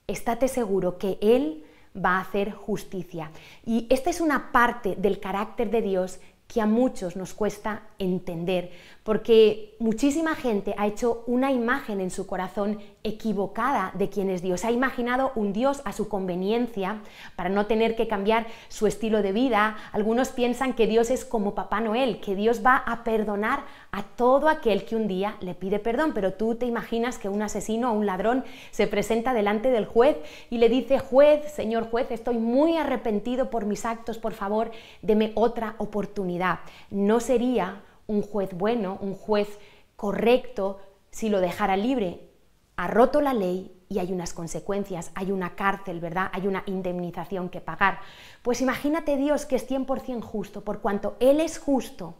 estate 0.07 0.47
seguro 0.47 0.97
que 0.97 1.17
Él 1.21 1.63
va 1.95 2.17
a 2.17 2.21
hacer 2.21 2.51
justicia. 2.51 3.31
Y 3.65 3.87
esta 3.89 4.09
es 4.09 4.21
una 4.21 4.51
parte 4.51 4.95
del 4.95 5.19
carácter 5.19 5.69
de 5.69 5.81
Dios 5.81 6.19
que 6.53 6.61
a 6.61 6.67
muchos 6.67 7.15
nos 7.15 7.33
cuesta 7.33 7.81
entender, 7.97 8.71
porque 9.01 9.75
muchísima 9.79 10.35
gente 10.35 10.75
ha 10.77 10.85
hecho 10.85 11.23
una 11.25 11.51
imagen 11.51 11.99
en 11.99 12.11
su 12.11 12.27
corazón 12.27 12.79
equivocada 13.03 13.91
de 13.95 14.09
quién 14.09 14.29
es 14.29 14.43
Dios. 14.43 14.63
Ha 14.63 14.71
imaginado 14.71 15.31
un 15.35 15.51
Dios 15.51 15.81
a 15.83 15.93
su 15.93 16.07
conveniencia 16.07 17.01
para 17.35 17.49
no 17.49 17.65
tener 17.65 17.95
que 17.95 18.07
cambiar 18.07 18.45
su 18.69 18.85
estilo 18.85 19.23
de 19.23 19.31
vida. 19.31 19.77
Algunos 19.91 20.29
piensan 20.29 20.73
que 20.73 20.85
Dios 20.85 21.09
es 21.09 21.25
como 21.25 21.55
Papá 21.55 21.81
Noel, 21.81 22.21
que 22.21 22.35
Dios 22.35 22.63
va 22.63 22.77
a 22.77 23.03
perdonar 23.03 23.63
a 23.91 24.03
todo 24.03 24.47
aquel 24.47 24.85
que 24.85 24.95
un 24.95 25.07
día 25.07 25.35
le 25.41 25.55
pide 25.55 25.79
perdón, 25.79 26.11
pero 26.13 26.33
tú 26.33 26.55
te 26.55 26.67
imaginas 26.67 27.17
que 27.17 27.29
un 27.29 27.41
asesino 27.41 27.91
o 27.91 27.93
un 27.93 28.05
ladrón 28.05 28.45
se 28.71 28.87
presenta 28.87 29.33
delante 29.33 29.71
del 29.71 29.85
juez 29.85 30.17
y 30.49 30.59
le 30.59 30.69
dice, 30.69 30.99
juez, 30.99 31.51
señor 31.51 31.89
juez, 31.89 32.11
estoy 32.11 32.37
muy 32.37 32.77
arrepentido 32.77 33.49
por 33.49 33.65
mis 33.65 33.85
actos, 33.85 34.17
por 34.17 34.33
favor, 34.33 34.71
deme 35.01 35.31
otra 35.35 35.75
oportunidad. 35.79 36.42
No 36.89 37.19
sería 37.19 37.83
un 38.07 38.21
juez 38.21 38.53
bueno, 38.53 38.97
un 39.01 39.15
juez 39.15 39.59
correcto, 39.95 40.79
si 41.11 41.29
lo 41.29 41.39
dejara 41.39 41.77
libre. 41.77 42.29
Ha 42.75 42.87
roto 42.87 43.21
la 43.21 43.33
ley 43.33 43.71
y 43.89 43.99
hay 43.99 44.11
unas 44.11 44.33
consecuencias, 44.33 45.11
hay 45.13 45.31
una 45.31 45.55
cárcel, 45.55 45.99
¿verdad? 45.99 46.29
Hay 46.33 46.47
una 46.47 46.63
indemnización 46.65 47.49
que 47.49 47.61
pagar. 47.61 47.99
Pues 48.41 48.61
imagínate 48.61 49.17
Dios 49.17 49.45
que 49.45 49.55
es 49.55 49.69
100% 49.69 50.21
justo, 50.21 50.63
por 50.63 50.81
cuanto 50.81 51.15
Él 51.19 51.39
es 51.39 51.59
justo, 51.59 52.15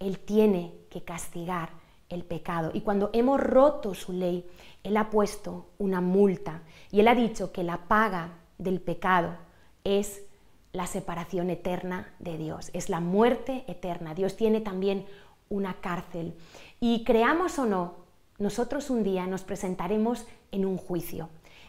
Él 0.00 0.18
tiene 0.18 0.74
que 0.90 1.04
castigar 1.04 1.70
el 2.08 2.24
pecado. 2.24 2.70
Y 2.74 2.80
cuando 2.80 3.10
hemos 3.12 3.40
roto 3.40 3.94
su 3.94 4.12
ley, 4.12 4.46
Él 4.82 4.96
ha 4.96 5.10
puesto 5.10 5.70
una 5.78 6.00
multa 6.00 6.62
y 6.90 7.00
Él 7.00 7.08
ha 7.08 7.14
dicho 7.14 7.52
que 7.52 7.62
la 7.62 7.88
paga 7.88 8.38
del 8.58 8.80
pecado 8.80 9.36
es 9.84 10.22
la 10.72 10.86
separación 10.86 11.50
eterna 11.50 12.12
de 12.18 12.38
Dios, 12.38 12.70
es 12.72 12.88
la 12.88 13.00
muerte 13.00 13.64
eterna. 13.66 14.14
Dios 14.14 14.36
tiene 14.36 14.60
también 14.60 15.06
una 15.48 15.74
cárcel. 15.74 16.34
Y 16.80 17.04
creamos 17.04 17.58
o 17.58 17.66
no, 17.66 17.94
nosotros 18.38 18.90
un 18.90 19.02
día 19.02 19.26
nos 19.26 19.44
presentaremos 19.44 20.26
en 20.50 20.64
un 20.64 20.78
juicio 20.78 21.28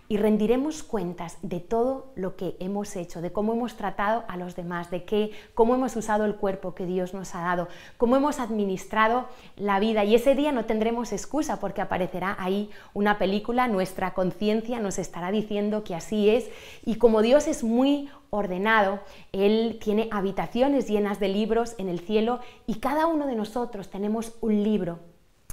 y 0.10 0.18
rendiremos 0.18 0.84
cuentas 0.84 1.38
de 1.42 1.60
todo 1.60 2.12
lo 2.16 2.36
que 2.36 2.56
hemos 2.60 2.96
hecho, 2.96 3.22
de 3.22 3.32
cómo 3.32 3.54
hemos 3.54 3.76
tratado 3.78 4.24
a 4.28 4.38
los 4.38 4.56
demás, 4.56 4.92
de 4.92 5.06
qué, 5.06 5.32
cómo 5.54 5.76
hemos 5.76 5.96
usado 5.96 6.26
el 6.26 6.36
cuerpo 6.36 6.76
que 6.76 6.86
Dios 6.86 7.14
nos 7.14 7.34
ha 7.36 7.42
dado, 7.42 7.68
cómo 7.98 8.16
hemos 8.16 8.40
administrado 8.40 9.28
la 9.56 9.80
vida. 9.80 10.04
Y 10.04 10.16
ese 10.16 10.36
día 10.36 10.52
no 10.52 10.66
tendremos 10.66 11.14
excusa 11.14 11.60
porque 11.60 11.82
aparecerá 11.82 12.36
ahí 12.38 12.70
una 12.94 13.18
película, 13.18 13.68
nuestra 13.68 14.14
conciencia 14.14 14.80
nos 14.80 15.00
estará 15.00 15.32
diciendo 15.32 15.84
que 15.84 15.96
así 15.96 16.30
es. 16.30 16.50
Y 16.86 16.96
como 16.96 17.22
Dios 17.22 17.48
es 17.48 17.64
muy 17.64 18.10
ordenado, 18.30 19.00
Él 19.32 19.80
tiene 19.82 20.10
habitaciones 20.12 20.88
llenas 20.88 21.20
de 21.20 21.30
libros 21.30 21.76
en 21.78 21.88
el 21.88 22.00
cielo 22.00 22.40
y 22.68 22.76
cada 22.76 23.08
uno 23.08 23.26
de 23.28 23.36
nosotros 23.36 23.90
tenemos 23.90 24.34
un 24.42 24.64
libro 24.64 25.00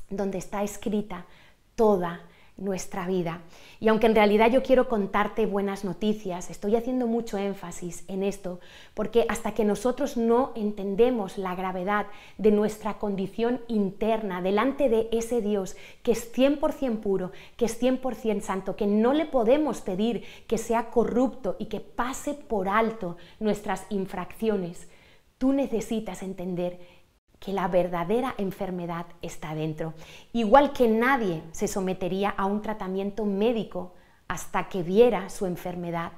donde 0.09 0.38
está 0.38 0.62
escrita 0.62 1.26
toda 1.76 2.21
nuestra 2.60 3.06
vida. 3.06 3.40
Y 3.80 3.88
aunque 3.88 4.06
en 4.06 4.14
realidad 4.14 4.50
yo 4.50 4.62
quiero 4.62 4.88
contarte 4.88 5.46
buenas 5.46 5.84
noticias, 5.84 6.50
estoy 6.50 6.76
haciendo 6.76 7.06
mucho 7.06 7.38
énfasis 7.38 8.04
en 8.08 8.22
esto, 8.22 8.60
porque 8.94 9.24
hasta 9.28 9.52
que 9.52 9.64
nosotros 9.64 10.16
no 10.16 10.52
entendemos 10.54 11.38
la 11.38 11.54
gravedad 11.54 12.06
de 12.38 12.50
nuestra 12.50 12.98
condición 12.98 13.60
interna 13.68 14.42
delante 14.42 14.88
de 14.88 15.08
ese 15.10 15.40
Dios 15.40 15.76
que 16.02 16.12
es 16.12 16.32
100% 16.32 17.00
puro, 17.00 17.32
que 17.56 17.64
es 17.64 17.82
100% 17.82 18.40
santo, 18.42 18.76
que 18.76 18.86
no 18.86 19.12
le 19.12 19.24
podemos 19.24 19.80
pedir 19.80 20.24
que 20.46 20.58
sea 20.58 20.90
corrupto 20.90 21.56
y 21.58 21.66
que 21.66 21.80
pase 21.80 22.34
por 22.34 22.68
alto 22.68 23.16
nuestras 23.38 23.86
infracciones, 23.88 24.88
tú 25.38 25.54
necesitas 25.54 26.22
entender 26.22 27.00
que 27.40 27.52
la 27.52 27.66
verdadera 27.68 28.35
enfermedad 28.38 29.06
está 29.23 29.54
dentro. 29.54 29.94
Igual 30.32 30.73
que 30.73 30.87
nadie 30.87 31.42
se 31.52 31.66
sometería 31.66 32.30
a 32.30 32.44
un 32.44 32.62
tratamiento 32.62 33.25
médico 33.25 33.94
hasta 34.28 34.68
que 34.68 34.82
viera 34.82 35.30
su 35.30 35.47
enfermedad, 35.47 36.12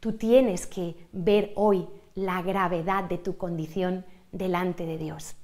tú 0.00 0.12
tienes 0.12 0.66
que 0.66 0.96
ver 1.12 1.52
hoy 1.56 1.86
la 2.14 2.40
gravedad 2.42 3.04
de 3.04 3.18
tu 3.18 3.36
condición 3.36 4.06
delante 4.32 4.86
de 4.86 4.96
Dios. 4.96 5.34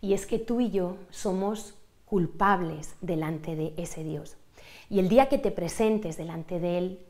Y 0.00 0.12
es 0.12 0.26
que 0.26 0.38
tú 0.38 0.60
y 0.60 0.70
yo 0.70 0.98
somos 1.10 1.74
culpables 2.04 2.94
delante 3.00 3.56
de 3.56 3.72
ese 3.78 4.04
Dios. 4.04 4.36
Y 4.90 4.98
el 4.98 5.08
día 5.08 5.28
que 5.30 5.38
te 5.38 5.50
presentes 5.50 6.18
delante 6.18 6.60
de 6.60 6.78
Él, 6.78 7.06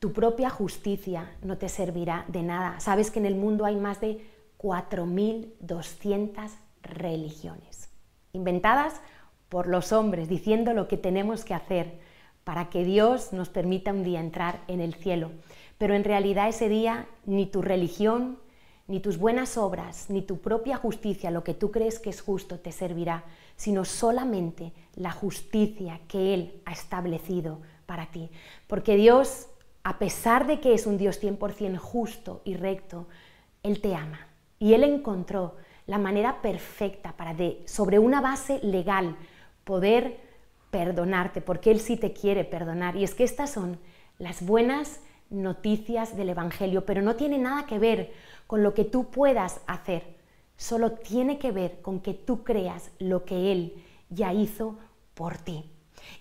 tu 0.00 0.12
propia 0.12 0.50
justicia 0.50 1.36
no 1.42 1.56
te 1.56 1.68
servirá 1.68 2.24
de 2.28 2.42
nada. 2.42 2.80
Sabes 2.80 3.12
que 3.12 3.20
en 3.20 3.26
el 3.26 3.36
mundo 3.36 3.64
hay 3.64 3.76
más 3.76 4.00
de 4.00 4.26
4.200 4.58 6.50
religiones, 6.86 7.90
inventadas 8.32 9.00
por 9.48 9.66
los 9.66 9.92
hombres, 9.92 10.28
diciendo 10.28 10.74
lo 10.74 10.88
que 10.88 10.96
tenemos 10.96 11.44
que 11.44 11.54
hacer 11.54 11.98
para 12.44 12.68
que 12.70 12.84
Dios 12.84 13.32
nos 13.32 13.48
permita 13.48 13.92
un 13.92 14.04
día 14.04 14.20
entrar 14.20 14.60
en 14.68 14.80
el 14.80 14.94
cielo. 14.94 15.30
Pero 15.78 15.94
en 15.94 16.04
realidad 16.04 16.48
ese 16.48 16.68
día 16.68 17.06
ni 17.24 17.46
tu 17.46 17.62
religión, 17.62 18.38
ni 18.88 19.00
tus 19.00 19.18
buenas 19.18 19.56
obras, 19.56 20.10
ni 20.10 20.22
tu 20.22 20.38
propia 20.38 20.76
justicia, 20.76 21.30
lo 21.30 21.42
que 21.42 21.54
tú 21.54 21.70
crees 21.70 21.98
que 21.98 22.10
es 22.10 22.20
justo, 22.20 22.60
te 22.60 22.72
servirá, 22.72 23.24
sino 23.56 23.84
solamente 23.84 24.72
la 24.94 25.10
justicia 25.10 26.00
que 26.08 26.34
Él 26.34 26.62
ha 26.64 26.72
establecido 26.72 27.60
para 27.84 28.06
ti. 28.10 28.30
Porque 28.68 28.96
Dios, 28.96 29.48
a 29.82 29.98
pesar 29.98 30.46
de 30.46 30.60
que 30.60 30.72
es 30.74 30.86
un 30.86 30.98
Dios 30.98 31.20
100% 31.20 31.78
justo 31.78 32.42
y 32.44 32.54
recto, 32.54 33.08
Él 33.62 33.80
te 33.80 33.94
ama. 33.94 34.28
Y 34.58 34.74
Él 34.74 34.84
encontró 34.84 35.56
la 35.86 35.98
manera 35.98 36.42
perfecta 36.42 37.12
para 37.12 37.34
de, 37.34 37.62
sobre 37.66 37.98
una 37.98 38.20
base 38.20 38.60
legal, 38.62 39.16
poder 39.64 40.20
perdonarte, 40.70 41.40
porque 41.40 41.70
Él 41.70 41.80
sí 41.80 41.96
te 41.96 42.12
quiere 42.12 42.44
perdonar. 42.44 42.96
Y 42.96 43.04
es 43.04 43.14
que 43.14 43.24
estas 43.24 43.50
son 43.50 43.78
las 44.18 44.44
buenas 44.44 45.00
noticias 45.30 46.16
del 46.16 46.30
Evangelio, 46.30 46.84
pero 46.84 47.02
no 47.02 47.16
tiene 47.16 47.38
nada 47.38 47.66
que 47.66 47.78
ver 47.78 48.12
con 48.46 48.62
lo 48.62 48.74
que 48.74 48.84
tú 48.84 49.10
puedas 49.10 49.60
hacer, 49.66 50.16
solo 50.56 50.92
tiene 50.92 51.38
que 51.38 51.52
ver 51.52 51.80
con 51.82 52.00
que 52.00 52.14
tú 52.14 52.44
creas 52.44 52.90
lo 52.98 53.24
que 53.24 53.52
Él 53.52 53.84
ya 54.10 54.32
hizo 54.32 54.78
por 55.14 55.36
ti. 55.38 55.70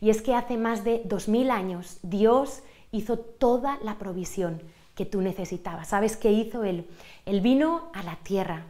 Y 0.02 0.10
es 0.10 0.22
que 0.22 0.34
hace 0.34 0.58
más 0.58 0.84
de 0.84 1.02
dos 1.06 1.28
mil 1.28 1.52
años 1.52 2.00
Dios 2.02 2.64
hizo 2.92 3.20
toda 3.20 3.78
la 3.84 3.98
provisión 3.98 4.62
que 4.96 5.06
tú 5.06 5.22
necesitabas. 5.22 5.90
¿Sabes 5.90 6.18
qué 6.18 6.32
hizo 6.32 6.64
Él? 6.64 6.88
Él 7.26 7.42
vino 7.42 7.90
a 7.94 8.04
la 8.04 8.16
tierra, 8.18 8.66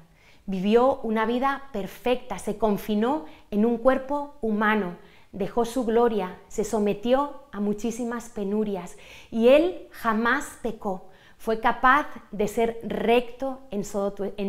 vivió 0.46 1.00
una 1.02 1.26
vida 1.26 1.64
perfecta, 1.72 2.38
se 2.40 2.58
confinó 2.58 3.26
en 3.52 3.66
un 3.66 3.78
cuerpo 3.78 4.36
humano, 4.42 4.96
dejó 5.32 5.66
su 5.66 5.86
gloria, 5.86 6.40
se 6.48 6.64
sometió 6.64 7.44
a 7.52 7.60
muchísimas 7.60 8.30
penurias 8.30 8.96
y 9.32 9.50
Él 9.50 9.88
jamás 9.92 10.58
pecó. 10.62 11.10
Fue 11.38 11.60
capaz 11.60 12.08
de 12.32 12.48
ser 12.48 12.80
recto 12.84 13.60
en 13.70 13.84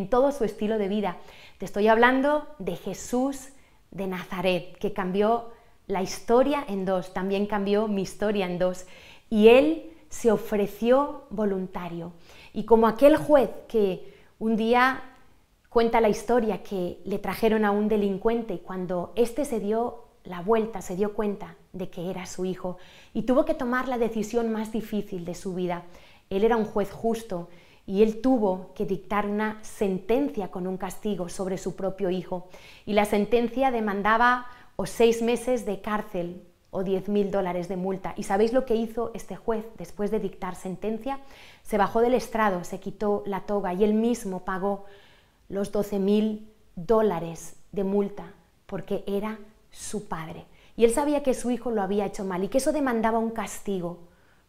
todo, 0.09 0.31
su 0.31 0.43
estilo 0.45 0.77
de 0.77 0.87
vida. 0.87 1.17
Te 1.57 1.65
estoy 1.65 1.87
hablando 1.87 2.47
de 2.59 2.75
Jesús 2.75 3.49
de 3.91 4.07
Nazaret, 4.07 4.77
que 4.77 4.93
cambió 4.93 5.51
la 5.87 6.01
historia 6.01 6.63
en 6.67 6.85
dos, 6.85 7.13
también 7.13 7.45
cambió 7.45 7.87
mi 7.87 8.01
historia 8.01 8.45
en 8.45 8.57
dos. 8.57 8.85
Y 9.29 9.49
Él 9.49 9.93
se 10.09 10.31
ofreció 10.31 11.25
voluntario. 11.29 12.13
Y 12.53 12.63
como 12.63 12.87
aquel 12.87 13.17
juez 13.17 13.49
que 13.67 14.13
un 14.39 14.55
día 14.55 15.03
cuenta 15.69 16.01
la 16.01 16.09
historia 16.09 16.63
que 16.63 16.99
le 17.05 17.19
trajeron 17.19 17.65
a 17.65 17.71
un 17.71 17.87
delincuente 17.87 18.55
y 18.55 18.59
cuando 18.59 19.13
éste 19.15 19.45
se 19.45 19.59
dio 19.59 20.05
la 20.23 20.41
vuelta, 20.41 20.81
se 20.81 20.95
dio 20.95 21.13
cuenta 21.13 21.55
de 21.73 21.89
que 21.89 22.09
era 22.09 22.25
su 22.25 22.45
hijo 22.45 22.77
y 23.13 23.23
tuvo 23.23 23.45
que 23.45 23.53
tomar 23.53 23.87
la 23.87 23.97
decisión 23.97 24.51
más 24.51 24.71
difícil 24.71 25.25
de 25.25 25.35
su 25.35 25.53
vida. 25.53 25.83
Él 26.29 26.43
era 26.43 26.57
un 26.57 26.65
juez 26.65 26.91
justo 26.91 27.49
y 27.85 28.03
él 28.03 28.21
tuvo 28.21 28.73
que 28.75 28.85
dictar 28.85 29.25
una 29.25 29.59
sentencia 29.63 30.51
con 30.51 30.67
un 30.67 30.77
castigo 30.77 31.29
sobre 31.29 31.57
su 31.57 31.75
propio 31.75 32.09
hijo. 32.09 32.49
Y 32.85 32.93
la 32.93 33.05
sentencia 33.05 33.71
demandaba 33.71 34.47
o 34.75 34.85
seis 34.85 35.21
meses 35.21 35.65
de 35.65 35.79
cárcel 35.79 36.43
o 36.69 36.83
diez 36.83 37.07
mil 37.07 37.31
dólares 37.31 37.69
de 37.69 37.77
multa. 37.77 38.13
¿Y 38.17 38.23
sabéis 38.23 38.51
lo 38.51 38.65
que 38.65 38.75
hizo 38.75 39.11
este 39.13 39.37
juez 39.37 39.65
después 39.77 40.11
de 40.11 40.19
dictar 40.19 40.55
sentencia? 40.55 41.21
Se 41.63 41.77
bajó 41.77 42.01
del 42.01 42.13
estrado, 42.13 42.65
se 42.65 42.81
quitó 42.81 43.23
la 43.25 43.41
toga 43.41 43.73
y 43.73 43.85
él 43.85 43.93
mismo 43.93 44.43
pagó 44.43 44.83
los 45.49 45.71
doce 45.71 45.99
mil 45.99 46.49
dólares 46.75 47.55
de 47.71 47.83
multa 47.83 48.33
porque 48.65 49.03
era 49.07 49.39
su 49.71 50.07
padre. 50.07 50.45
Y 50.75 50.85
él 50.85 50.91
sabía 50.91 51.23
que 51.23 51.33
su 51.33 51.49
hijo 51.49 51.71
lo 51.71 51.81
había 51.81 52.05
hecho 52.05 52.23
mal 52.23 52.43
y 52.43 52.49
que 52.49 52.59
eso 52.59 52.71
demandaba 52.71 53.17
un 53.17 53.31
castigo, 53.31 53.97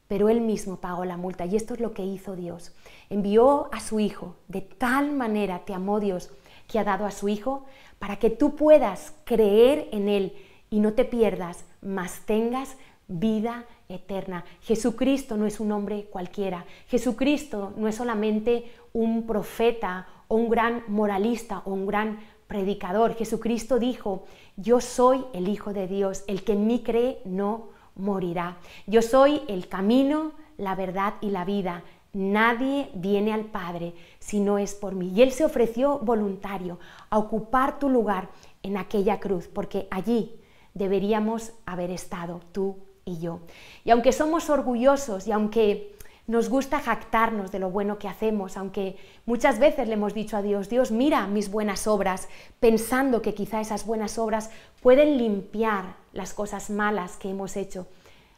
pero 0.08 0.28
él 0.28 0.40
mismo 0.40 0.76
pagó 0.76 1.04
la 1.04 1.16
multa. 1.16 1.46
Y 1.46 1.56
esto 1.56 1.74
es 1.74 1.80
lo 1.80 1.94
que 1.94 2.04
hizo 2.04 2.36
Dios. 2.36 2.72
Envió 3.08 3.68
a 3.72 3.80
su 3.80 4.00
hijo. 4.00 4.36
De 4.48 4.60
tal 4.60 5.12
manera 5.12 5.64
te 5.64 5.72
amó 5.72 6.00
Dios 6.00 6.30
que 6.66 6.78
ha 6.78 6.84
dado 6.84 7.06
a 7.06 7.10
su 7.10 7.28
hijo 7.28 7.64
para 7.98 8.16
que 8.18 8.30
tú 8.30 8.56
puedas 8.56 9.14
creer 9.24 9.88
en 9.92 10.08
él 10.08 10.34
y 10.70 10.80
no 10.80 10.92
te 10.92 11.04
pierdas, 11.04 11.64
mas 11.80 12.20
tengas 12.26 12.76
vida 13.06 13.64
eterna. 13.88 14.44
Jesucristo 14.60 15.38
no 15.38 15.46
es 15.46 15.60
un 15.60 15.72
hombre 15.72 16.04
cualquiera. 16.10 16.66
Jesucristo 16.88 17.72
no 17.76 17.88
es 17.88 17.96
solamente 17.96 18.70
un 18.92 19.26
profeta 19.26 20.06
un 20.28 20.48
gran 20.48 20.84
moralista 20.88 21.62
o 21.64 21.72
un 21.72 21.86
gran 21.86 22.20
predicador. 22.46 23.14
Jesucristo 23.14 23.78
dijo, 23.78 24.24
yo 24.56 24.80
soy 24.80 25.24
el 25.32 25.48
Hijo 25.48 25.72
de 25.72 25.86
Dios, 25.86 26.24
el 26.26 26.44
que 26.44 26.52
en 26.52 26.66
mí 26.66 26.82
cree 26.82 27.20
no 27.24 27.68
morirá. 27.94 28.58
Yo 28.86 29.02
soy 29.02 29.42
el 29.48 29.68
camino, 29.68 30.32
la 30.56 30.74
verdad 30.74 31.14
y 31.20 31.30
la 31.30 31.44
vida. 31.44 31.82
Nadie 32.12 32.90
viene 32.94 33.32
al 33.32 33.44
Padre 33.44 33.94
si 34.18 34.40
no 34.40 34.58
es 34.58 34.74
por 34.74 34.94
mí. 34.94 35.12
Y 35.14 35.22
Él 35.22 35.32
se 35.32 35.44
ofreció 35.44 35.98
voluntario 35.98 36.78
a 37.10 37.18
ocupar 37.18 37.78
tu 37.78 37.88
lugar 37.88 38.30
en 38.62 38.76
aquella 38.76 39.20
cruz, 39.20 39.46
porque 39.46 39.86
allí 39.90 40.40
deberíamos 40.74 41.52
haber 41.66 41.90
estado 41.90 42.40
tú 42.52 42.76
y 43.04 43.18
yo. 43.18 43.40
Y 43.84 43.90
aunque 43.90 44.12
somos 44.12 44.48
orgullosos 44.48 45.26
y 45.26 45.32
aunque 45.32 45.94
nos 46.28 46.50
gusta 46.50 46.78
jactarnos 46.78 47.50
de 47.50 47.58
lo 47.58 47.70
bueno 47.70 47.98
que 47.98 48.06
hacemos, 48.06 48.58
aunque 48.58 48.96
muchas 49.24 49.58
veces 49.58 49.88
le 49.88 49.94
hemos 49.94 50.12
dicho 50.12 50.36
a 50.36 50.42
Dios, 50.42 50.68
Dios, 50.68 50.90
mira 50.90 51.26
mis 51.26 51.50
buenas 51.50 51.86
obras, 51.86 52.28
pensando 52.60 53.22
que 53.22 53.32
quizá 53.32 53.62
esas 53.62 53.86
buenas 53.86 54.18
obras 54.18 54.50
pueden 54.82 55.16
limpiar 55.16 55.96
las 56.12 56.34
cosas 56.34 56.68
malas 56.68 57.16
que 57.16 57.30
hemos 57.30 57.56
hecho. 57.56 57.86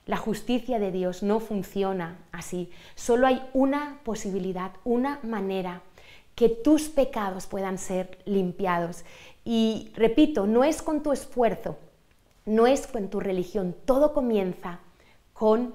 La 0.07 0.17
justicia 0.17 0.79
de 0.79 0.93
Dios 0.93 1.25
no 1.25 1.41
funciona 1.41 2.19
así. 2.31 2.71
Solo 2.95 3.27
hay 3.27 3.43
una 3.55 3.99
posibilidad, 4.05 4.71
una 4.85 5.19
manera 5.25 5.83
que 6.37 6.49
tus 6.49 6.89
pecados 6.89 7.47
puedan 7.47 7.77
ser 7.77 8.19
limpiados. 8.25 9.05
Y 9.45 9.91
repito, 9.97 10.47
no 10.47 10.63
es 10.63 10.81
con 10.81 11.03
tu 11.03 11.11
esfuerzo, 11.11 11.77
no 12.47 12.69
es 12.69 12.87
con 12.87 13.09
tu 13.09 13.19
religión, 13.19 13.75
todo 13.85 14.13
comienza 14.13 14.79
con 15.33 15.75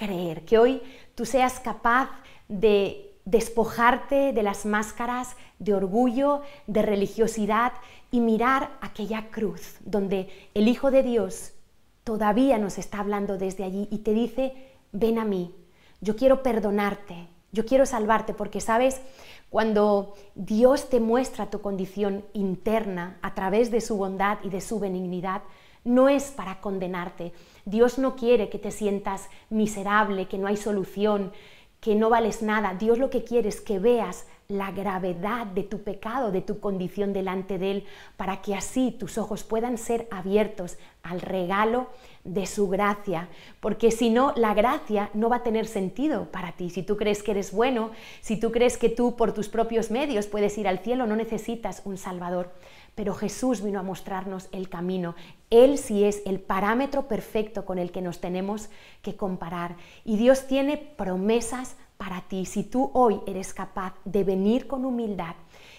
creer, 0.00 0.46
que 0.46 0.58
hoy 0.58 0.82
tú 1.14 1.26
seas 1.26 1.60
capaz 1.60 2.08
de 2.48 3.12
despojarte 3.26 4.32
de 4.32 4.42
las 4.42 4.64
máscaras 4.64 5.36
de 5.58 5.74
orgullo, 5.74 6.40
de 6.66 6.80
religiosidad 6.80 7.74
y 8.10 8.20
mirar 8.20 8.70
aquella 8.80 9.28
cruz 9.30 9.76
donde 9.84 10.30
el 10.54 10.68
Hijo 10.68 10.90
de 10.90 11.02
Dios 11.02 11.52
todavía 12.02 12.56
nos 12.56 12.78
está 12.78 13.00
hablando 13.00 13.36
desde 13.36 13.62
allí 13.62 13.88
y 13.90 13.98
te 13.98 14.14
dice, 14.14 14.54
ven 14.90 15.18
a 15.18 15.26
mí, 15.26 15.54
yo 16.00 16.16
quiero 16.16 16.42
perdonarte, 16.42 17.28
yo 17.52 17.66
quiero 17.66 17.84
salvarte, 17.84 18.32
porque 18.32 18.62
sabes, 18.62 19.02
cuando 19.50 20.14
Dios 20.34 20.88
te 20.88 20.98
muestra 20.98 21.50
tu 21.50 21.60
condición 21.60 22.24
interna 22.32 23.18
a 23.20 23.34
través 23.34 23.70
de 23.70 23.82
su 23.82 23.98
bondad 23.98 24.38
y 24.42 24.48
de 24.48 24.62
su 24.62 24.80
benignidad, 24.80 25.42
no 25.84 26.08
es 26.08 26.30
para 26.30 26.60
condenarte. 26.60 27.32
Dios 27.64 27.98
no 27.98 28.16
quiere 28.16 28.48
que 28.48 28.58
te 28.58 28.70
sientas 28.70 29.28
miserable, 29.48 30.28
que 30.28 30.38
no 30.38 30.46
hay 30.46 30.56
solución, 30.56 31.32
que 31.80 31.94
no 31.94 32.10
vales 32.10 32.42
nada. 32.42 32.74
Dios 32.74 32.98
lo 32.98 33.10
que 33.10 33.24
quiere 33.24 33.48
es 33.48 33.60
que 33.60 33.78
veas 33.78 34.26
la 34.48 34.72
gravedad 34.72 35.46
de 35.46 35.62
tu 35.62 35.82
pecado, 35.82 36.32
de 36.32 36.42
tu 36.42 36.58
condición 36.58 37.12
delante 37.12 37.56
de 37.56 37.70
Él, 37.70 37.84
para 38.16 38.42
que 38.42 38.54
así 38.54 38.90
tus 38.90 39.16
ojos 39.16 39.44
puedan 39.44 39.78
ser 39.78 40.08
abiertos 40.10 40.76
al 41.02 41.20
regalo 41.20 41.86
de 42.24 42.46
su 42.46 42.68
gracia, 42.68 43.28
porque 43.60 43.90
si 43.90 44.10
no, 44.10 44.34
la 44.36 44.52
gracia 44.52 45.08
no 45.14 45.30
va 45.30 45.36
a 45.36 45.42
tener 45.42 45.66
sentido 45.66 46.26
para 46.32 46.52
ti. 46.52 46.68
Si 46.68 46.82
tú 46.82 46.96
crees 46.96 47.22
que 47.22 47.30
eres 47.30 47.52
bueno, 47.52 47.92
si 48.20 48.38
tú 48.38 48.50
crees 48.50 48.76
que 48.76 48.88
tú 48.88 49.16
por 49.16 49.32
tus 49.32 49.48
propios 49.48 49.90
medios 49.90 50.26
puedes 50.26 50.58
ir 50.58 50.68
al 50.68 50.80
cielo, 50.80 51.06
no 51.06 51.16
necesitas 51.16 51.82
un 51.84 51.96
Salvador 51.96 52.52
pero 52.94 53.14
Jesús 53.14 53.62
vino 53.62 53.78
a 53.78 53.84
mostrarnos 53.84 54.48
el 54.52 54.68
camino. 54.68 55.14
Él 55.50 55.78
sí 55.78 56.04
es 56.04 56.22
el 56.26 56.40
parámetro 56.40 57.08
perfecto 57.08 57.64
con 57.64 57.78
el 57.78 57.90
que 57.92 58.02
nos 58.02 58.20
tenemos 58.20 58.68
que 59.02 59.16
comparar. 59.16 59.76
Y 60.04 60.16
Dios 60.16 60.46
tiene 60.46 60.76
promesas 60.76 61.76
para 62.00 62.22
ti. 62.22 62.46
Si 62.46 62.64
tú 62.64 62.90
hoy 62.94 63.20
eres 63.26 63.52
capaz 63.52 63.94
de 64.04 64.24
venir 64.24 64.66
con 64.66 64.84
humildad 64.84 65.34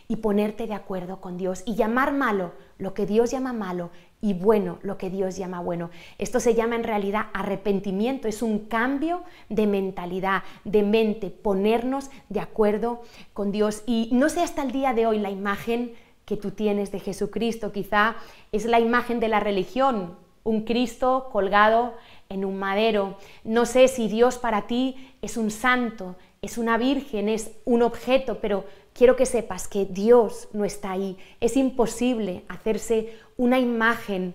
y 0.07 0.17
ponerte 0.17 0.67
de 0.67 0.73
acuerdo 0.73 1.21
con 1.21 1.37
Dios 1.37 1.63
y 1.65 1.75
llamar 1.75 2.13
malo 2.13 2.51
lo 2.77 2.93
que 2.93 3.05
Dios 3.05 3.31
llama 3.31 3.53
malo 3.53 3.89
y 4.21 4.33
bueno 4.33 4.77
lo 4.83 4.97
que 4.97 5.09
Dios 5.09 5.35
llama 5.35 5.61
bueno. 5.61 5.89
Esto 6.17 6.39
se 6.39 6.53
llama 6.53 6.75
en 6.75 6.83
realidad 6.83 7.27
arrepentimiento, 7.33 8.27
es 8.27 8.41
un 8.41 8.59
cambio 8.59 9.23
de 9.49 9.65
mentalidad, 9.67 10.43
de 10.63 10.83
mente, 10.83 11.31
ponernos 11.31 12.11
de 12.29 12.39
acuerdo 12.39 13.01
con 13.33 13.51
Dios. 13.51 13.83
Y 13.87 14.09
no 14.11 14.29
sé 14.29 14.41
hasta 14.41 14.61
el 14.61 14.71
día 14.71 14.93
de 14.93 15.07
hoy 15.07 15.17
la 15.17 15.31
imagen 15.31 15.93
que 16.25 16.37
tú 16.37 16.51
tienes 16.51 16.91
de 16.91 16.99
Jesucristo. 16.99 17.71
Quizá 17.71 18.15
es 18.51 18.65
la 18.65 18.79
imagen 18.79 19.19
de 19.19 19.27
la 19.27 19.39
religión, 19.39 20.15
un 20.43 20.61
Cristo 20.61 21.29
colgado 21.31 21.93
en 22.29 22.45
un 22.45 22.57
madero. 22.57 23.17
No 23.43 23.65
sé 23.65 23.87
si 23.87 24.07
Dios 24.07 24.37
para 24.37 24.67
ti 24.67 25.13
es 25.21 25.37
un 25.37 25.51
santo, 25.51 26.15
es 26.41 26.57
una 26.57 26.77
virgen, 26.77 27.29
es 27.29 27.51
un 27.65 27.81
objeto, 27.81 28.39
pero 28.41 28.65
quiero 28.93 29.15
que 29.15 29.25
sepas 29.25 29.67
que 29.67 29.85
Dios 29.85 30.49
no 30.53 30.65
está 30.65 30.91
ahí. 30.91 31.17
Es 31.39 31.57
imposible 31.57 32.43
hacerse 32.47 33.13
una 33.37 33.59
imagen 33.59 34.33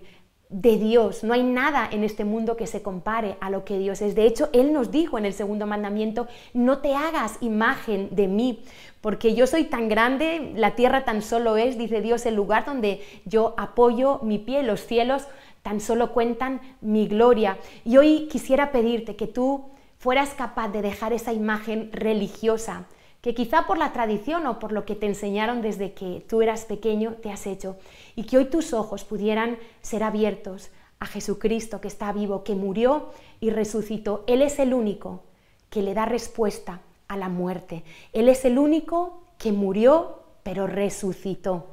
de 0.49 0.77
Dios. 0.77 1.23
No 1.23 1.33
hay 1.33 1.43
nada 1.43 1.89
en 1.91 2.03
este 2.03 2.23
mundo 2.23 2.55
que 2.55 2.67
se 2.67 2.81
compare 2.81 3.35
a 3.41 3.49
lo 3.49 3.65
que 3.65 3.77
Dios 3.77 4.01
es. 4.01 4.15
De 4.15 4.25
hecho, 4.25 4.49
Él 4.53 4.71
nos 4.71 4.91
dijo 4.91 5.17
en 5.17 5.25
el 5.25 5.33
segundo 5.33 5.65
mandamiento, 5.65 6.27
no 6.53 6.79
te 6.79 6.93
hagas 6.93 7.37
imagen 7.41 8.09
de 8.15 8.27
mí, 8.27 8.63
porque 9.01 9.35
yo 9.35 9.47
soy 9.47 9.65
tan 9.65 9.89
grande, 9.89 10.53
la 10.55 10.75
tierra 10.75 11.05
tan 11.05 11.21
solo 11.21 11.57
es, 11.57 11.77
dice 11.77 12.01
Dios, 12.01 12.25
el 12.25 12.35
lugar 12.35 12.65
donde 12.65 13.01
yo 13.25 13.53
apoyo 13.57 14.19
mi 14.23 14.39
pie, 14.39 14.63
los 14.63 14.85
cielos 14.85 15.27
tan 15.61 15.81
solo 15.81 16.13
cuentan 16.13 16.61
mi 16.81 17.07
gloria. 17.07 17.57
Y 17.85 17.97
hoy 17.97 18.27
quisiera 18.31 18.71
pedirte 18.71 19.15
que 19.15 19.27
tú 19.27 19.65
fueras 19.97 20.33
capaz 20.33 20.69
de 20.69 20.81
dejar 20.81 21.13
esa 21.13 21.33
imagen 21.33 21.89
religiosa 21.91 22.87
que 23.21 23.33
quizá 23.33 23.65
por 23.67 23.77
la 23.77 23.91
tradición 23.93 24.45
o 24.47 24.59
por 24.59 24.71
lo 24.71 24.85
que 24.85 24.95
te 24.95 25.05
enseñaron 25.05 25.61
desde 25.61 25.93
que 25.93 26.23
tú 26.29 26.41
eras 26.41 26.65
pequeño 26.65 27.15
te 27.21 27.31
has 27.31 27.47
hecho, 27.47 27.75
y 28.15 28.23
que 28.23 28.37
hoy 28.37 28.45
tus 28.45 28.73
ojos 28.73 29.03
pudieran 29.03 29.57
ser 29.81 30.03
abiertos 30.03 30.69
a 30.99 31.07
Jesucristo 31.07 31.81
que 31.81 31.87
está 31.87 32.11
vivo, 32.13 32.43
que 32.43 32.55
murió 32.55 33.09
y 33.39 33.49
resucitó. 33.49 34.23
Él 34.27 34.41
es 34.41 34.59
el 34.59 34.73
único 34.73 35.23
que 35.69 35.81
le 35.81 35.93
da 35.93 36.05
respuesta 36.05 36.81
a 37.07 37.17
la 37.17 37.29
muerte. 37.29 37.83
Él 38.13 38.29
es 38.29 38.45
el 38.45 38.57
único 38.57 39.21
que 39.37 39.51
murió 39.51 40.23
pero 40.47 40.65
resucitó. 40.65 41.67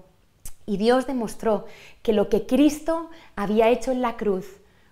Y 0.67 0.79
Dios 0.79 1.07
demostró 1.07 1.67
que 2.03 2.13
lo 2.13 2.29
que 2.29 2.45
Cristo 2.45 3.09
había 3.37 3.69
hecho 3.69 3.93
en 3.93 4.03
la 4.03 4.17
cruz 4.17 4.47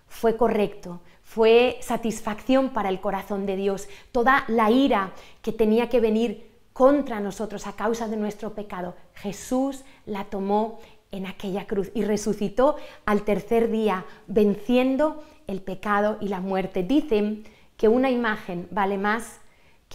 fue 0.07 0.37
correcto, 0.37 1.01
fue 1.21 1.79
satisfacción 1.81 2.69
para 2.69 2.87
el 2.87 3.01
corazón 3.01 3.45
de 3.45 3.57
Dios. 3.57 3.89
Toda 4.13 4.45
la 4.47 4.71
ira 4.71 5.11
que 5.41 5.51
tenía 5.51 5.89
que 5.89 5.99
venir 5.99 6.49
contra 6.71 7.19
nosotros 7.19 7.67
a 7.67 7.73
causa 7.73 8.07
de 8.07 8.15
nuestro 8.15 8.53
pecado, 8.53 8.95
Jesús 9.15 9.83
la 10.05 10.23
tomó 10.25 10.79
en 11.11 11.25
aquella 11.25 11.67
cruz 11.67 11.91
y 11.93 12.03
resucitó 12.03 12.77
al 13.05 13.23
tercer 13.23 13.69
día, 13.69 14.05
venciendo 14.27 15.25
el 15.47 15.61
pecado 15.61 16.17
y 16.21 16.29
la 16.29 16.39
muerte. 16.39 16.83
Dicen 16.83 17.43
que 17.75 17.89
una 17.89 18.09
imagen 18.09 18.67
vale 18.71 18.97
más 18.97 19.41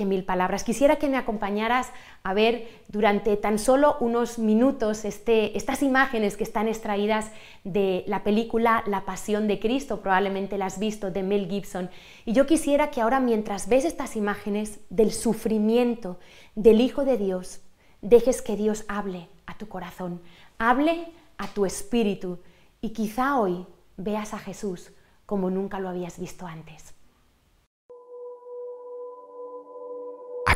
mil 0.05 0.25
palabras. 0.25 0.65
Quisiera 0.65 0.97
que 0.97 1.09
me 1.09 1.17
acompañaras 1.17 1.91
a 2.23 2.35
ver 2.35 2.69
durante 2.89 3.37
tan 3.37 3.59
solo 3.59 3.97
unos 4.01 4.39
minutos 4.39 5.05
este, 5.05 5.57
estas 5.57 5.83
imágenes 5.83 6.37
que 6.37 6.45
están 6.45 6.69
extraídas 6.69 7.31
de 7.65 8.05
la 8.07 8.23
película 8.25 8.83
La 8.87 9.05
Pasión 9.05 9.49
de 9.49 9.59
Cristo, 9.59 10.01
probablemente 10.01 10.59
las 10.59 10.75
has 10.75 10.79
visto, 10.79 11.11
de 11.11 11.23
Mel 11.23 11.49
Gibson. 11.49 11.91
Y 12.25 12.33
yo 12.33 12.47
quisiera 12.47 12.91
que 12.91 13.01
ahora 13.01 13.21
mientras 13.21 13.69
ves 13.69 13.85
estas 13.85 14.17
imágenes 14.17 14.81
del 14.91 15.13
sufrimiento 15.13 16.19
del 16.55 16.81
Hijo 16.81 17.05
de 17.05 17.17
Dios, 17.17 17.61
dejes 18.03 18.43
que 18.43 18.57
Dios 18.57 18.85
hable 18.89 19.29
a 19.47 19.57
tu 19.57 19.69
corazón, 19.69 20.21
hable 20.59 21.09
a 21.37 21.49
tu 21.49 21.67
espíritu 21.67 22.39
y 22.81 22.91
quizá 22.91 23.39
hoy 23.39 23.67
veas 23.97 24.35
a 24.35 24.39
Jesús 24.39 24.93
como 25.27 25.51
nunca 25.51 25.81
lo 25.81 25.89
habías 25.89 26.19
visto 26.19 26.47
antes. 26.47 26.98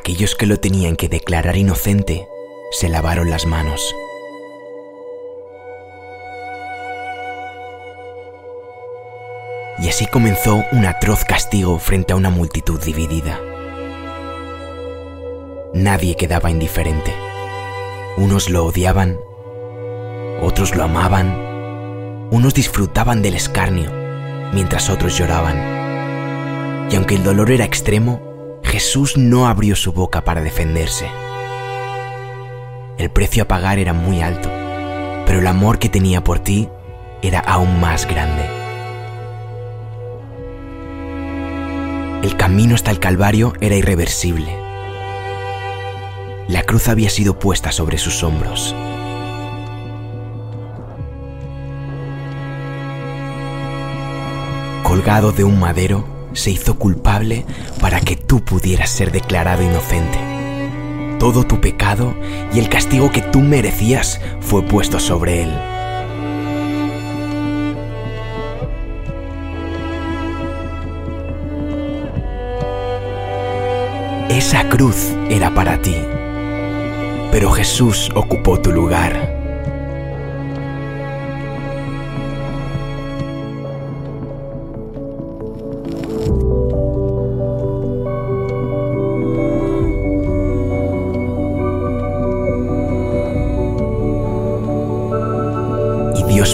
Aquellos 0.03 0.35
que 0.35 0.47
lo 0.47 0.59
tenían 0.59 0.97
que 0.97 1.09
declarar 1.09 1.57
inocente 1.57 2.27
se 2.73 2.88
lavaron 2.88 3.31
las 3.31 3.47
manos. 3.47 3.95
Y 9.79 9.88
así 9.88 10.07
comenzó 10.07 10.65
un 10.73 10.87
atroz 10.87 11.25
castigo 11.25 11.79
frente 11.79 12.15
a 12.15 12.17
una 12.17 12.31
multitud 12.31 12.83
dividida. 12.83 13.38
Nadie 15.73 16.17
quedaba 16.17 16.51
indiferente. 16.51 17.15
Unos 18.17 18.51
lo 18.51 18.65
odiaban, 18.65 19.21
otros 20.41 20.75
lo 20.75 20.83
amaban, 20.83 22.29
unos 22.33 22.55
disfrutaban 22.55 23.23
del 23.23 23.35
escarnio, 23.35 23.93
mientras 24.53 24.91
otros 24.91 25.17
lloraban. 25.17 26.88
Y 26.91 26.97
aunque 26.97 27.15
el 27.15 27.23
dolor 27.23 27.53
era 27.53 27.65
extremo, 27.65 28.32
Jesús 28.72 29.18
no 29.18 29.48
abrió 29.48 29.76
su 29.76 29.92
boca 29.92 30.24
para 30.24 30.40
defenderse. 30.40 31.06
El 32.96 33.11
precio 33.11 33.42
a 33.42 33.46
pagar 33.46 33.78
era 33.78 33.92
muy 33.92 34.22
alto, 34.22 34.48
pero 35.26 35.40
el 35.40 35.46
amor 35.46 35.78
que 35.78 35.90
tenía 35.90 36.24
por 36.24 36.38
ti 36.38 36.70
era 37.20 37.40
aún 37.40 37.82
más 37.82 38.06
grande. 38.06 38.48
El 42.22 42.35
camino 42.38 42.74
hasta 42.74 42.90
el 42.90 42.98
Calvario 42.98 43.52
era 43.61 43.76
irreversible. 43.76 44.56
La 46.48 46.62
cruz 46.62 46.88
había 46.88 47.11
sido 47.11 47.38
puesta 47.38 47.72
sobre 47.72 47.98
sus 47.98 48.22
hombros. 48.22 48.74
Colgado 54.82 55.32
de 55.32 55.44
un 55.44 55.61
madero, 55.61 56.21
se 56.35 56.51
hizo 56.51 56.79
culpable 56.79 57.45
para 57.81 58.01
que 58.01 58.16
tú 58.16 58.45
pudieras 58.45 58.90
ser 58.90 59.12
declarado 59.12 59.62
inocente. 59.62 60.18
Todo 61.18 61.45
tu 61.45 61.61
pecado 61.61 62.14
y 62.53 62.59
el 62.59 62.68
castigo 62.68 63.11
que 63.11 63.23
tú 63.23 63.40
merecías 63.40 64.21
fue 64.40 64.62
puesto 64.62 64.99
sobre 64.99 65.42
él. 65.42 65.53
Esa 74.29 74.68
cruz 74.68 75.12
era 75.29 75.55
para 75.55 75.81
ti, 75.81 75.97
pero 77.31 77.51
Jesús 77.51 78.11
ocupó 78.14 78.61
tu 78.61 78.73
lugar. 78.73 79.41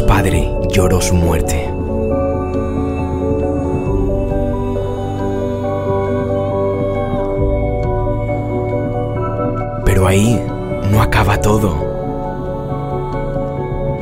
Padre 0.09 0.51
lloró 0.71 1.03
su 1.03 1.15
muerte. 1.15 1.71
Pero 9.85 10.07
ahí 10.07 10.43
no 10.91 11.03
acaba 11.03 11.43
todo. 11.43 11.77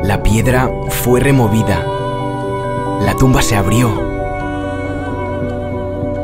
La 0.04 0.22
piedra 0.22 0.70
fue 0.90 1.18
removida. 1.18 1.84
La 3.00 3.16
tumba 3.18 3.42
se 3.42 3.56
abrió. 3.56 3.90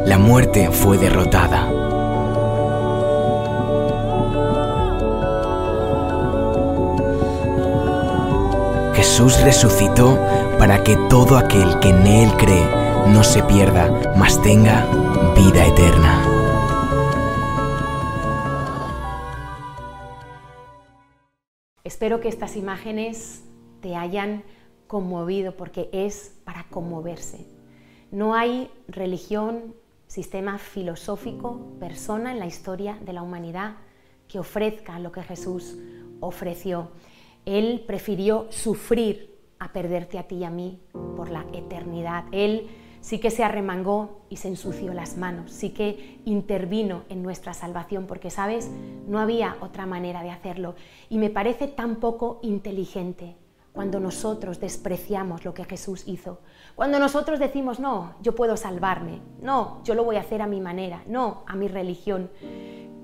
La 0.07 0.17
muerte 0.17 0.71
fue 0.71 0.97
derrotada. 0.97 1.82
Jesús 9.03 9.43
resucitó 9.43 10.17
para 10.61 10.85
que 10.85 10.97
todo 11.11 11.37
aquel 11.37 11.81
que 11.81 11.89
en 11.89 12.07
Él 12.07 12.31
cree 12.39 12.65
no 13.09 13.25
se 13.25 13.43
pierda, 13.43 14.15
mas 14.17 14.41
tenga 14.41 14.87
vida 15.35 15.67
eterna. 15.67 16.25
Espero 21.83 22.21
que 22.21 22.29
estas 22.29 22.55
imágenes 22.55 23.43
te 23.81 23.97
hayan 23.97 24.45
conmovido 24.87 25.57
porque 25.57 25.91
es 25.93 26.37
para 26.45 26.69
conmoverse. 26.69 27.45
No 28.13 28.37
hay 28.37 28.71
religión, 28.87 29.75
sistema 30.07 30.59
filosófico, 30.59 31.73
persona 31.81 32.31
en 32.31 32.39
la 32.39 32.47
historia 32.47 33.01
de 33.05 33.13
la 33.13 33.23
humanidad 33.23 33.79
que 34.29 34.39
ofrezca 34.39 35.01
lo 35.01 35.11
que 35.11 35.25
Jesús 35.25 35.77
ofreció. 36.21 36.91
Él 37.45 37.85
prefirió 37.87 38.47
sufrir 38.51 39.33
a 39.59 39.73
perderte 39.73 40.19
a 40.19 40.25
ti 40.25 40.37
y 40.37 40.45
a 40.45 40.51
mí 40.51 40.81
por 41.17 41.31
la 41.31 41.47
eternidad. 41.53 42.25
Él 42.33 42.69
sí 43.01 43.19
que 43.19 43.31
se 43.31 43.45
arremangó 43.45 44.23
y 44.29 44.37
se 44.37 44.49
ensució 44.49 44.95
las 44.95 45.17
manos, 45.17 45.53
sí 45.53 45.71
que 45.71 46.21
intervino 46.25 47.03
en 47.09 47.23
nuestra 47.23 47.53
salvación, 47.53 48.07
porque, 48.07 48.31
sabes, 48.31 48.71
no 49.07 49.19
había 49.19 49.57
otra 49.61 49.87
manera 49.87 50.23
de 50.23 50.31
hacerlo. 50.31 50.75
Y 51.11 51.19
me 51.19 51.31
parece 51.31 51.69
tan 51.69 51.97
poco 51.97 52.39
inteligente 52.43 53.37
cuando 53.73 54.01
nosotros 54.01 54.61
despreciamos 54.61 55.45
lo 55.45 55.55
que 55.55 55.65
Jesús 55.65 56.05
hizo. 56.07 56.41
Cuando 56.75 56.99
nosotros 56.99 57.39
decimos, 57.39 57.81
no, 57.81 58.15
yo 58.23 58.35
puedo 58.35 58.57
salvarme, 58.57 59.21
no, 59.41 59.83
yo 59.85 59.95
lo 59.95 60.05
voy 60.05 60.17
a 60.17 60.21
hacer 60.21 60.43
a 60.43 60.47
mi 60.47 60.61
manera, 60.61 61.03
no, 61.07 61.43
a 61.47 61.57
mi 61.57 61.69
religión. 61.69 62.31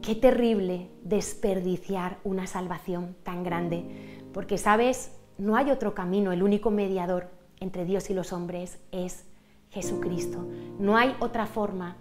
Qué 0.02 0.14
terrible 0.14 0.90
desperdiciar 1.02 2.18
una 2.22 2.46
salvación 2.46 3.16
tan 3.24 3.42
grande 3.42 4.17
porque 4.38 4.56
sabes, 4.56 5.10
no 5.36 5.56
hay 5.56 5.72
otro 5.72 5.96
camino, 5.96 6.30
el 6.30 6.44
único 6.44 6.70
mediador 6.70 7.28
entre 7.58 7.84
Dios 7.84 8.08
y 8.08 8.14
los 8.14 8.32
hombres 8.32 8.78
es 8.92 9.24
Jesucristo. 9.70 10.46
No 10.78 10.96
hay 10.96 11.16
otra 11.18 11.46
forma 11.46 11.96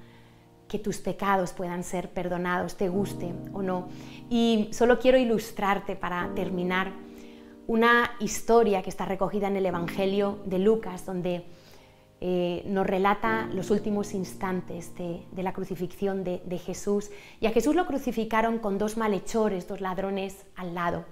que 0.68 0.78
tus 0.78 1.00
pecados 1.00 1.52
puedan 1.54 1.84
ser 1.84 2.12
perdonados, 2.12 2.78
te 2.78 2.90
guste 2.90 3.34
o 3.54 3.64
no. 3.64 3.88
Y 4.30 4.70
solo 4.72 5.00
quiero 5.00 5.18
ilustrarte 5.18 5.96
para 5.96 6.30
terminar 6.36 6.92
una 7.66 8.12
historia 8.20 8.84
que 8.84 8.92
está 8.92 9.06
recogida 9.06 9.48
en 9.48 9.58
el 9.58 9.66
Evangelio 9.66 10.38
de 10.46 10.60
Lucas, 10.60 11.08
donde 11.08 11.44
eh, 12.22 12.62
nos 12.68 12.86
relata 12.86 13.50
los 13.52 13.72
últimos 13.72 14.14
instantes 14.14 14.94
de, 14.94 15.26
la 15.42 15.54
crucifixión 15.54 16.24
de, 16.24 16.44
de 16.46 16.60
Jesús. 16.60 17.10
Y 17.40 17.48
a 17.48 17.52
Jesús 17.52 17.76
lo 17.76 17.88
crucificaron 17.88 18.60
con 18.60 18.78
dos 18.78 18.96
malhechores, 18.96 19.68
dos 19.68 19.82
ladrones 19.82 20.46
al 20.56 20.76
lado. 20.76 21.04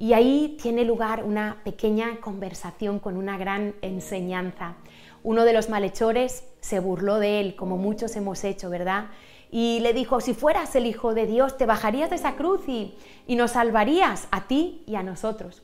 Y 0.00 0.14
ahí 0.14 0.56
tiene 0.58 0.86
lugar 0.86 1.24
una 1.24 1.58
pequeña 1.62 2.22
conversación 2.22 3.00
con 3.00 3.18
una 3.18 3.36
gran 3.36 3.74
enseñanza. 3.82 4.76
Uno 5.22 5.44
de 5.44 5.52
los 5.52 5.68
malhechores 5.68 6.42
se 6.62 6.80
burló 6.80 7.18
de 7.18 7.38
él, 7.38 7.54
como 7.54 7.76
muchos 7.76 8.16
hemos 8.16 8.42
hecho, 8.44 8.70
¿verdad? 8.70 9.10
Y 9.50 9.80
le 9.80 9.92
dijo, 9.92 10.22
si 10.22 10.32
fueras 10.32 10.74
el 10.74 10.86
Hijo 10.86 11.12
de 11.12 11.26
Dios, 11.26 11.58
te 11.58 11.66
bajarías 11.66 12.08
de 12.08 12.16
esa 12.16 12.36
cruz 12.36 12.66
y, 12.66 12.94
y 13.26 13.36
nos 13.36 13.50
salvarías 13.50 14.26
a 14.30 14.46
ti 14.46 14.84
y 14.86 14.94
a 14.94 15.02
nosotros. 15.02 15.62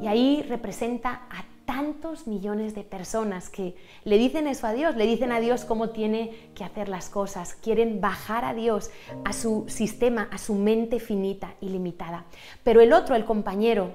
Y 0.00 0.06
ahí 0.06 0.42
representa 0.48 1.26
a 1.28 1.44
tantos 1.64 2.26
millones 2.26 2.74
de 2.74 2.84
personas 2.84 3.50
que 3.50 3.76
le 4.04 4.18
dicen 4.18 4.46
eso 4.46 4.66
a 4.66 4.72
Dios, 4.72 4.96
le 4.96 5.06
dicen 5.06 5.32
a 5.32 5.40
Dios 5.40 5.64
cómo 5.64 5.90
tiene 5.90 6.50
que 6.54 6.64
hacer 6.64 6.88
las 6.88 7.08
cosas, 7.08 7.54
quieren 7.54 8.00
bajar 8.00 8.44
a 8.44 8.54
Dios, 8.54 8.90
a 9.24 9.32
su 9.32 9.64
sistema, 9.68 10.28
a 10.30 10.38
su 10.38 10.54
mente 10.54 11.00
finita 11.00 11.54
y 11.60 11.68
limitada. 11.68 12.24
Pero 12.62 12.80
el 12.80 12.92
otro, 12.92 13.14
el 13.16 13.24
compañero, 13.24 13.92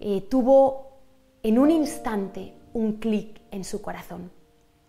eh, 0.00 0.20
tuvo 0.28 0.98
en 1.42 1.58
un 1.58 1.70
instante 1.70 2.54
un 2.72 2.94
clic 2.94 3.40
en 3.50 3.64
su 3.64 3.80
corazón. 3.80 4.30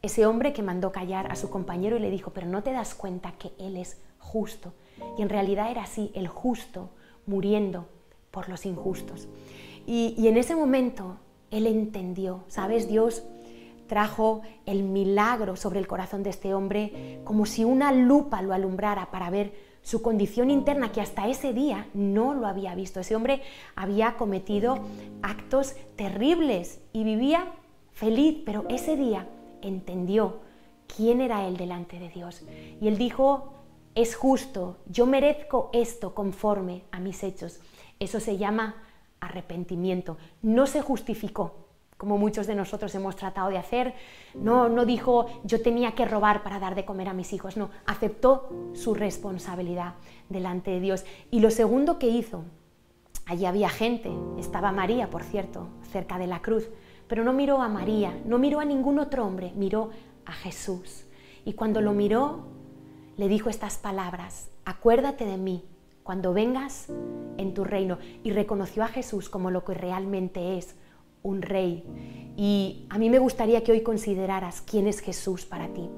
Ese 0.02 0.26
hombre 0.26 0.54
que 0.54 0.62
mandó 0.62 0.91
callar 0.91 1.32
a 1.32 1.36
su 1.36 1.50
compañero 1.50 1.98
y 1.98 2.00
le 2.00 2.12
dijo, 2.12 2.32
pero 2.32 2.48
no 2.48 2.63
te 2.63 2.71
das 2.71 2.95
cuenta 2.95 3.34
que 3.34 3.52
Él 3.58 3.78
es 3.78 3.98
justo. 4.19 4.74
Y 5.17 5.21
en 5.21 5.30
realidad 5.30 5.71
era 5.71 5.84
así, 5.84 6.12
el 6.13 6.28
justo 6.28 6.89
muriendo 7.26 7.88
por 8.32 8.50
los 8.50 8.65
injustos. 8.65 9.28
Y, 9.88 10.28
en 10.28 10.38
ese 10.38 10.56
momento 10.56 11.17
él 11.56 11.68
entendió, 11.68 12.44
¿sabes? 12.48 12.88
Dios 12.88 13.24
trajo 13.88 14.41
el 14.65 14.84
milagro 14.84 15.56
sobre 15.56 15.80
el 15.80 15.88
corazón 15.88 16.24
de 16.24 16.32
este 16.32 16.54
hombre 16.54 17.22
como 17.24 17.46
si 17.46 17.63
una 17.63 17.91
lupa 17.91 18.41
lo 18.41 18.54
alumbrara 18.54 19.12
para 19.12 19.30
ver 19.30 19.54
su 19.82 20.02
condición 20.02 20.50
interna 20.50 20.91
que 20.91 21.02
hasta 21.02 21.28
ese 21.28 21.54
día 21.54 21.88
no 21.94 22.34
lo 22.34 22.48
había 22.48 22.74
visto. 22.74 23.00
Ese 23.00 23.15
hombre 23.15 23.44
había 23.76 24.18
cometido 24.18 24.80
actos 25.22 25.76
terribles 25.96 26.82
y 26.91 27.04
vivía 27.04 27.52
feliz, 27.94 28.41
pero 28.46 28.65
ese 28.68 28.98
día 28.98 29.28
entendió 29.62 30.39
quién 30.88 31.22
era 31.22 31.48
él 31.48 31.56
delante 31.56 32.00
de 32.00 32.10
Dios. 32.10 32.44
Y 32.82 32.88
él 32.88 32.98
dijo, 32.98 33.54
es 33.94 34.15
justo, 34.15 34.78
yo 34.88 35.06
merezco 35.06 35.70
esto 35.72 36.15
conforme 36.15 36.84
a 36.91 37.00
mis 37.00 37.24
hechos. 37.24 37.60
Eso 38.00 38.20
se 38.20 38.38
llama 38.38 38.76
arrepentimiento. 39.26 40.18
No 40.42 40.68
se 40.68 40.82
justificó, 40.82 41.66
como 41.98 42.18
muchos 42.18 42.48
de 42.48 42.56
nosotros 42.56 42.94
hemos 42.96 43.16
tratado 43.16 43.50
de 43.50 43.58
hacer. 43.58 43.94
No, 44.34 44.70
no 44.70 44.86
dijo 44.86 45.28
yo 45.44 45.62
tenía 45.62 45.94
que 45.94 46.06
robar 46.06 46.44
para 46.44 46.60
dar 46.60 46.76
de 46.76 46.86
comer 46.86 47.10
a 47.10 47.14
mis 47.14 47.34
hijos. 47.34 47.58
No, 47.58 47.70
aceptó 47.86 48.50
su 48.74 48.94
responsabilidad 48.94 49.96
delante 50.30 50.72
de 50.72 50.80
Dios. 50.80 51.06
Y 51.32 51.40
lo 51.40 51.52
segundo 51.52 52.00
que 52.00 52.08
hizo, 52.08 52.44
allí 53.26 53.46
había 53.46 53.70
gente, 53.70 54.12
estaba 54.38 54.72
María, 54.72 55.10
por 55.10 55.24
cierto, 55.24 55.68
cerca 55.92 56.18
de 56.18 56.28
la 56.28 56.42
cruz, 56.42 56.70
pero 57.08 57.24
no 57.24 57.34
miró 57.34 57.62
a 57.62 57.70
María, 57.70 58.18
no 58.26 58.40
miró 58.40 58.60
a 58.60 58.66
ningún 58.66 59.00
otro 59.00 59.26
hombre, 59.26 59.54
miró 59.56 59.92
a 60.26 60.34
Jesús. 60.34 61.06
Y 61.46 61.54
cuando 61.54 61.80
lo 61.80 61.94
miró, 61.94 62.48
le 63.18 63.28
dijo 63.28 63.50
estas 63.50 63.78
palabras, 63.78 64.50
acuérdate 64.66 65.26
de 65.26 65.38
mí 65.38 65.64
cuando 66.06 66.34
vengas 66.34 66.88
en 67.38 67.54
tu 67.56 67.65
reino. 67.65 67.98
Y 68.24 68.32
reconoció 68.32 68.84
a 68.84 68.88
Jesús 68.88 69.28
como 69.28 69.50
lo 69.50 69.65
que 69.65 69.74
realmente 69.74 70.58
es, 70.58 70.76
un 71.24 71.41
rey. 71.41 71.84
Y 72.38 72.86
a 72.89 73.00
mí 73.00 73.10
me 73.10 73.18
gustaría 73.18 73.63
que 73.63 73.72
hoy 73.72 73.82
consideraras 73.82 74.62
quién 74.62 74.88
es 74.88 75.00
Jesús 75.00 75.46
para 75.46 75.68
ti. 75.70 75.89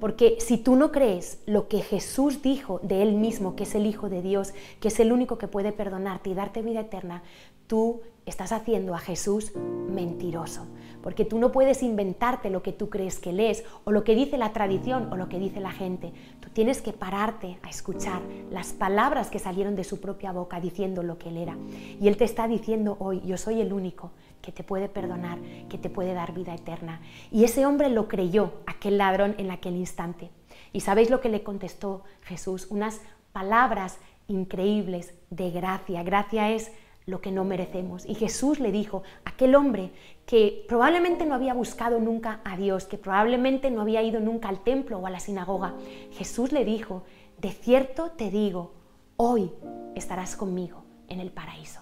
Porque 0.00 0.38
si 0.40 0.56
tú 0.56 0.76
no 0.76 0.90
crees 0.90 1.42
lo 1.44 1.68
que 1.68 1.82
Jesús 1.82 2.40
dijo 2.40 2.80
de 2.82 3.02
él 3.02 3.12
mismo, 3.12 3.54
que 3.54 3.64
es 3.64 3.74
el 3.74 3.84
Hijo 3.84 4.08
de 4.08 4.22
Dios, 4.22 4.54
que 4.80 4.88
es 4.88 4.98
el 4.98 5.12
único 5.12 5.36
que 5.36 5.46
puede 5.46 5.72
perdonarte 5.72 6.30
y 6.30 6.34
darte 6.34 6.62
vida 6.62 6.80
eterna, 6.80 7.22
tú 7.66 8.00
estás 8.26 8.52
haciendo 8.52 8.94
a 8.94 8.98
Jesús 8.98 9.52
mentiroso. 9.56 10.66
Porque 11.02 11.24
tú 11.24 11.38
no 11.38 11.50
puedes 11.50 11.82
inventarte 11.82 12.50
lo 12.50 12.62
que 12.62 12.72
tú 12.72 12.90
crees 12.90 13.18
que 13.18 13.30
Él 13.30 13.40
es, 13.40 13.64
o 13.84 13.90
lo 13.90 14.04
que 14.04 14.14
dice 14.14 14.36
la 14.36 14.52
tradición, 14.52 15.10
o 15.12 15.16
lo 15.16 15.28
que 15.28 15.38
dice 15.38 15.60
la 15.60 15.72
gente. 15.72 16.12
Tú 16.40 16.50
tienes 16.50 16.82
que 16.82 16.92
pararte 16.92 17.58
a 17.62 17.70
escuchar 17.70 18.20
las 18.50 18.72
palabras 18.72 19.30
que 19.30 19.38
salieron 19.38 19.76
de 19.76 19.84
su 19.84 20.00
propia 20.00 20.32
boca 20.32 20.60
diciendo 20.60 21.02
lo 21.02 21.18
que 21.18 21.30
Él 21.30 21.38
era. 21.38 21.56
Y 22.00 22.08
Él 22.08 22.16
te 22.16 22.24
está 22.24 22.46
diciendo 22.48 22.96
hoy, 23.00 23.22
yo 23.24 23.38
soy 23.38 23.60
el 23.60 23.72
único 23.72 24.10
que 24.42 24.52
te 24.52 24.62
puede 24.62 24.88
perdonar, 24.88 25.38
que 25.68 25.78
te 25.78 25.90
puede 25.90 26.12
dar 26.12 26.34
vida 26.34 26.54
eterna. 26.54 27.00
Y 27.30 27.44
ese 27.44 27.64
hombre 27.66 27.88
lo 27.88 28.08
creyó, 28.08 28.52
aquel 28.66 28.98
ladrón, 28.98 29.34
en 29.38 29.50
aquel 29.50 29.76
instante. 29.76 30.30
¿Y 30.72 30.80
sabéis 30.80 31.10
lo 31.10 31.20
que 31.20 31.28
le 31.28 31.42
contestó 31.42 32.04
Jesús? 32.22 32.66
Unas 32.70 33.00
palabras 33.32 33.98
increíbles 34.28 35.14
de 35.30 35.50
gracia. 35.50 36.02
Gracia 36.02 36.50
es 36.50 36.70
lo 37.06 37.20
que 37.20 37.32
no 37.32 37.44
merecemos. 37.44 38.04
Y 38.06 38.14
Jesús 38.14 38.60
le 38.60 38.72
dijo, 38.72 39.02
aquel 39.24 39.54
hombre 39.54 39.90
que 40.26 40.64
probablemente 40.68 41.26
no 41.26 41.34
había 41.34 41.54
buscado 41.54 41.98
nunca 41.98 42.40
a 42.44 42.56
Dios, 42.56 42.84
que 42.84 42.98
probablemente 42.98 43.70
no 43.70 43.80
había 43.80 44.02
ido 44.02 44.20
nunca 44.20 44.48
al 44.48 44.62
templo 44.62 44.98
o 44.98 45.06
a 45.06 45.10
la 45.10 45.20
sinagoga, 45.20 45.74
Jesús 46.12 46.52
le 46.52 46.64
dijo, 46.64 47.02
de 47.38 47.50
cierto 47.50 48.10
te 48.10 48.30
digo, 48.30 48.72
hoy 49.16 49.50
estarás 49.94 50.36
conmigo 50.36 50.84
en 51.08 51.20
el 51.20 51.30
paraíso. 51.30 51.80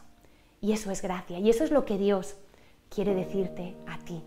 Y 0.60 0.72
eso 0.72 0.90
es 0.90 1.02
gracia, 1.02 1.38
y 1.38 1.50
eso 1.50 1.62
es 1.62 1.70
lo 1.70 1.84
que 1.84 1.98
Dios 1.98 2.36
quiere 2.88 3.14
decirte 3.14 3.76
a 3.86 3.98
ti. 3.98 4.22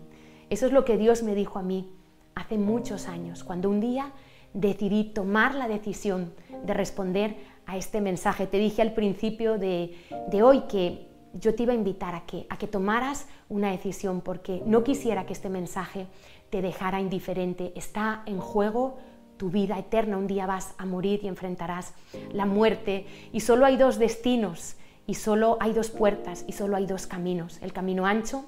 Eso 0.50 0.66
es 0.66 0.72
lo 0.72 0.84
que 0.84 0.96
Dios 0.96 1.22
me 1.22 1.34
dijo 1.34 1.58
a 1.58 1.62
mí 1.62 1.90
hace 2.34 2.58
muchos 2.58 3.08
años, 3.08 3.44
cuando 3.44 3.68
un 3.68 3.80
día 3.80 4.12
decidí 4.54 5.04
tomar 5.04 5.54
la 5.54 5.68
decisión 5.68 6.32
de 6.64 6.74
responder 6.74 7.36
a 7.66 7.76
este 7.76 8.00
mensaje. 8.00 8.46
Te 8.46 8.58
dije 8.58 8.82
al 8.82 8.92
principio 8.92 9.58
de, 9.58 9.94
hoy 10.42 10.62
que 10.62 11.08
yo 11.34 11.54
te 11.54 11.62
iba 11.62 11.72
a 11.72 11.76
invitar 11.76 12.14
a 12.14 12.26
que, 12.26 12.46
a 12.50 12.58
que 12.58 12.66
tomaras 12.66 13.26
una 13.48 13.70
decisión 13.70 14.20
porque 14.20 14.62
no 14.66 14.84
quisiera 14.84 15.26
que 15.26 15.32
este 15.32 15.48
mensaje 15.48 16.06
te 16.50 16.60
dejara 16.62 17.00
indiferente. 17.00 17.72
Está 17.76 18.22
en 18.26 18.38
juego 18.38 18.98
tu 19.36 19.50
vida 19.50 19.78
eterna. 19.78 20.18
Un 20.18 20.26
día 20.26 20.46
vas 20.46 20.74
a 20.78 20.86
morir 20.86 21.20
y 21.22 21.28
enfrentarás 21.28 21.94
la 22.32 22.46
muerte 22.46 23.06
y 23.32 23.40
solo 23.40 23.64
hay 23.64 23.76
dos 23.76 23.98
destinos 23.98 24.76
y 25.06 25.14
solo 25.14 25.56
hay 25.60 25.72
dos 25.72 25.90
puertas 25.90 26.44
y 26.46 26.52
solo 26.52 26.76
hay 26.76 26.86
dos 26.86 27.06
caminos. 27.06 27.58
El 27.62 27.72
camino 27.72 28.06
ancho 28.06 28.44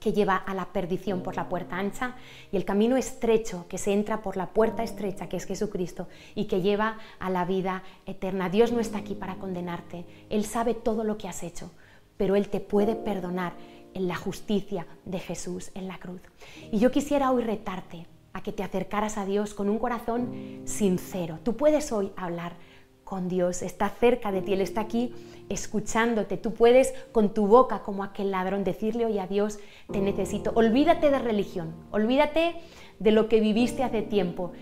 que 0.00 0.12
lleva 0.12 0.36
a 0.36 0.54
la 0.54 0.72
perdición 0.72 1.22
por 1.22 1.36
la 1.36 1.48
puerta 1.48 1.76
ancha 1.76 2.16
y 2.50 2.56
el 2.56 2.64
camino 2.64 2.96
estrecho 2.96 3.66
que 3.68 3.78
se 3.78 3.92
entra 3.92 4.22
por 4.22 4.36
la 4.36 4.48
puerta 4.48 4.82
estrecha 4.82 5.28
que 5.28 5.36
es 5.36 5.44
Jesucristo 5.44 6.08
y 6.34 6.46
que 6.46 6.62
lleva 6.62 6.98
a 7.18 7.30
la 7.30 7.44
vida 7.44 7.82
eterna. 8.06 8.48
Dios 8.48 8.72
no 8.72 8.80
está 8.80 8.98
aquí 8.98 9.14
para 9.14 9.36
condenarte, 9.36 10.06
Él 10.30 10.44
sabe 10.44 10.74
todo 10.74 11.04
lo 11.04 11.18
que 11.18 11.28
has 11.28 11.42
hecho, 11.42 11.70
pero 12.16 12.34
Él 12.34 12.48
te 12.48 12.60
puede 12.60 12.96
perdonar 12.96 13.52
en 13.94 14.08
la 14.08 14.16
justicia 14.16 14.86
de 15.04 15.18
Jesús 15.18 15.70
en 15.74 15.86
la 15.86 15.98
cruz. 15.98 16.20
Y 16.72 16.78
yo 16.78 16.90
quisiera 16.90 17.30
hoy 17.30 17.42
retarte 17.42 18.06
a 18.32 18.42
que 18.42 18.52
te 18.52 18.62
acercaras 18.62 19.18
a 19.18 19.26
Dios 19.26 19.54
con 19.54 19.68
un 19.68 19.78
corazón 19.78 20.62
sincero. 20.64 21.38
Tú 21.42 21.56
puedes 21.56 21.92
hoy 21.92 22.12
hablar 22.16 22.54
Dios, 23.28 23.62
está 23.62 23.88
cerca 23.88 24.30
de 24.32 24.42
ti, 24.42 24.52
Él 24.52 24.60
está 24.60 24.82
aquí 24.82 25.12
escuchándote. 25.48 26.36
Tú 26.36 26.54
puedes 26.54 26.94
con 27.12 27.34
tu 27.34 27.46
boca, 27.46 27.80
como 27.80 28.04
aquel 28.04 28.30
ladrón, 28.30 28.64
decirle 28.64 29.04
hoy 29.04 29.18
a 29.18 29.26
Dios, 29.26 29.58
te 29.92 30.00
necesito. 30.00 30.52
Olvídate 30.54 31.10
de 31.10 31.18
religión, 31.18 31.74
olvídate 31.90 32.54
de 32.98 33.10
lo 33.10 33.28
que 33.28 33.40
viviste 33.40 33.82
hace 33.82 34.02
tiempo. 34.02 34.52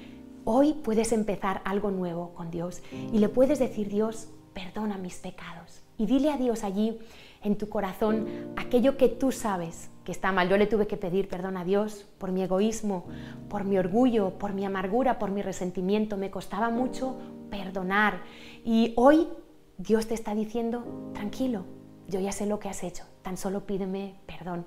Hoy 0.44 0.72
puedes 0.72 1.12
empezar 1.12 1.60
algo 1.64 1.90
nuevo 1.90 2.32
con 2.34 2.50
Dios 2.50 2.82
y 3.12 3.18
le 3.18 3.28
puedes 3.28 3.58
decir, 3.58 3.88
Dios, 3.88 4.28
perdona 4.54 4.96
mis 4.96 5.16
pecados. 5.16 5.82
Y 5.98 6.06
dile 6.06 6.30
a 6.30 6.38
Dios 6.38 6.64
allí 6.64 6.98
en 7.42 7.56
tu 7.56 7.68
corazón 7.68 8.26
aquello 8.56 8.96
que 8.96 9.08
tú 9.08 9.30
sabes 9.30 9.90
que 10.04 10.12
está 10.12 10.32
mal. 10.32 10.48
Yo 10.48 10.56
le 10.56 10.66
tuve 10.66 10.86
que 10.86 10.96
pedir 10.96 11.28
perdón 11.28 11.56
a 11.56 11.64
Dios 11.64 12.06
por 12.18 12.32
mi 12.32 12.42
egoísmo, 12.42 13.04
por 13.50 13.64
mi 13.64 13.76
orgullo, 13.78 14.38
por 14.38 14.54
mi 14.54 14.64
amargura, 14.64 15.18
por 15.18 15.30
mi 15.30 15.42
resentimiento. 15.42 16.16
Me 16.16 16.30
costaba 16.30 16.70
mucho 16.70 17.16
perdonar. 17.50 18.22
Y 18.64 18.92
hoy 18.96 19.28
Dios 19.76 20.06
te 20.06 20.14
está 20.14 20.34
diciendo, 20.34 21.12
tranquilo, 21.14 21.64
yo 22.08 22.20
ya 22.20 22.32
sé 22.32 22.46
lo 22.46 22.58
que 22.58 22.68
has 22.68 22.82
hecho, 22.82 23.04
tan 23.22 23.36
solo 23.36 23.66
pídeme 23.66 24.14
perdón. 24.26 24.64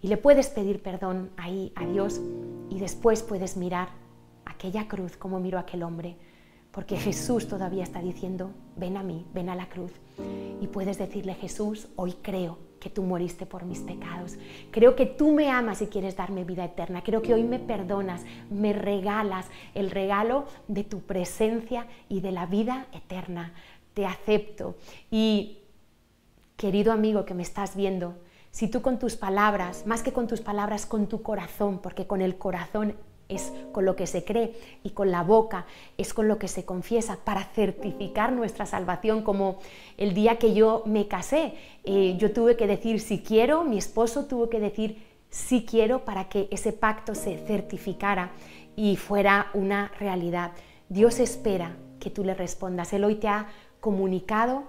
Y 0.00 0.08
le 0.08 0.16
puedes 0.16 0.48
pedir 0.48 0.82
perdón 0.82 1.30
ahí 1.36 1.72
a 1.74 1.86
Dios 1.86 2.20
y 2.70 2.78
después 2.78 3.22
puedes 3.22 3.56
mirar 3.56 3.88
aquella 4.44 4.86
cruz 4.86 5.16
como 5.16 5.40
miró 5.40 5.58
aquel 5.58 5.82
hombre, 5.82 6.16
porque 6.70 6.96
Jesús 6.96 7.48
todavía 7.48 7.82
está 7.82 8.00
diciendo, 8.00 8.52
ven 8.76 8.96
a 8.96 9.02
mí, 9.02 9.26
ven 9.32 9.48
a 9.48 9.56
la 9.56 9.68
cruz. 9.68 9.92
Y 10.60 10.66
puedes 10.68 10.98
decirle, 10.98 11.34
Jesús, 11.34 11.88
hoy 11.96 12.12
creo 12.22 12.67
que 12.78 12.90
tú 12.90 13.02
moriste 13.02 13.46
por 13.46 13.64
mis 13.64 13.80
pecados. 13.80 14.36
Creo 14.70 14.96
que 14.96 15.06
tú 15.06 15.32
me 15.32 15.50
amas 15.50 15.82
y 15.82 15.86
quieres 15.86 16.16
darme 16.16 16.44
vida 16.44 16.64
eterna. 16.64 17.02
Creo 17.02 17.22
que 17.22 17.34
hoy 17.34 17.42
me 17.42 17.58
perdonas, 17.58 18.24
me 18.50 18.72
regalas 18.72 19.46
el 19.74 19.90
regalo 19.90 20.46
de 20.68 20.84
tu 20.84 21.00
presencia 21.00 21.86
y 22.08 22.20
de 22.20 22.32
la 22.32 22.46
vida 22.46 22.86
eterna. 22.92 23.52
Te 23.94 24.06
acepto. 24.06 24.76
Y 25.10 25.58
querido 26.56 26.92
amigo 26.92 27.24
que 27.24 27.34
me 27.34 27.42
estás 27.42 27.76
viendo, 27.76 28.16
si 28.50 28.68
tú 28.68 28.82
con 28.82 28.98
tus 28.98 29.16
palabras, 29.16 29.86
más 29.86 30.02
que 30.02 30.12
con 30.12 30.26
tus 30.26 30.40
palabras, 30.40 30.86
con 30.86 31.06
tu 31.06 31.22
corazón, 31.22 31.78
porque 31.78 32.06
con 32.06 32.22
el 32.22 32.38
corazón 32.38 32.94
es 33.28 33.52
con 33.72 33.84
lo 33.84 33.94
que 33.94 34.06
se 34.06 34.24
cree 34.24 34.54
y 34.82 34.90
con 34.90 35.10
la 35.10 35.22
boca 35.22 35.66
es 35.96 36.14
con 36.14 36.28
lo 36.28 36.38
que 36.38 36.48
se 36.48 36.64
confiesa 36.64 37.18
para 37.24 37.44
certificar 37.44 38.32
nuestra 38.32 38.66
salvación, 38.66 39.22
como 39.22 39.58
el 39.96 40.14
día 40.14 40.36
que 40.36 40.54
yo 40.54 40.82
me 40.86 41.08
casé, 41.08 41.54
eh, 41.84 42.16
yo 42.18 42.32
tuve 42.32 42.56
que 42.56 42.66
decir 42.66 43.00
si 43.00 43.20
quiero, 43.20 43.64
mi 43.64 43.78
esposo 43.78 44.26
tuvo 44.26 44.48
que 44.48 44.60
decir 44.60 45.02
si 45.30 45.64
quiero 45.64 46.04
para 46.04 46.28
que 46.28 46.48
ese 46.50 46.72
pacto 46.72 47.14
se 47.14 47.36
certificara 47.36 48.30
y 48.76 48.96
fuera 48.96 49.48
una 49.54 49.92
realidad. 49.98 50.52
Dios 50.88 51.20
espera 51.20 51.76
que 52.00 52.10
tú 52.10 52.24
le 52.24 52.34
respondas. 52.34 52.92
Él 52.92 53.04
hoy 53.04 53.16
te 53.16 53.28
ha 53.28 53.48
comunicado 53.80 54.64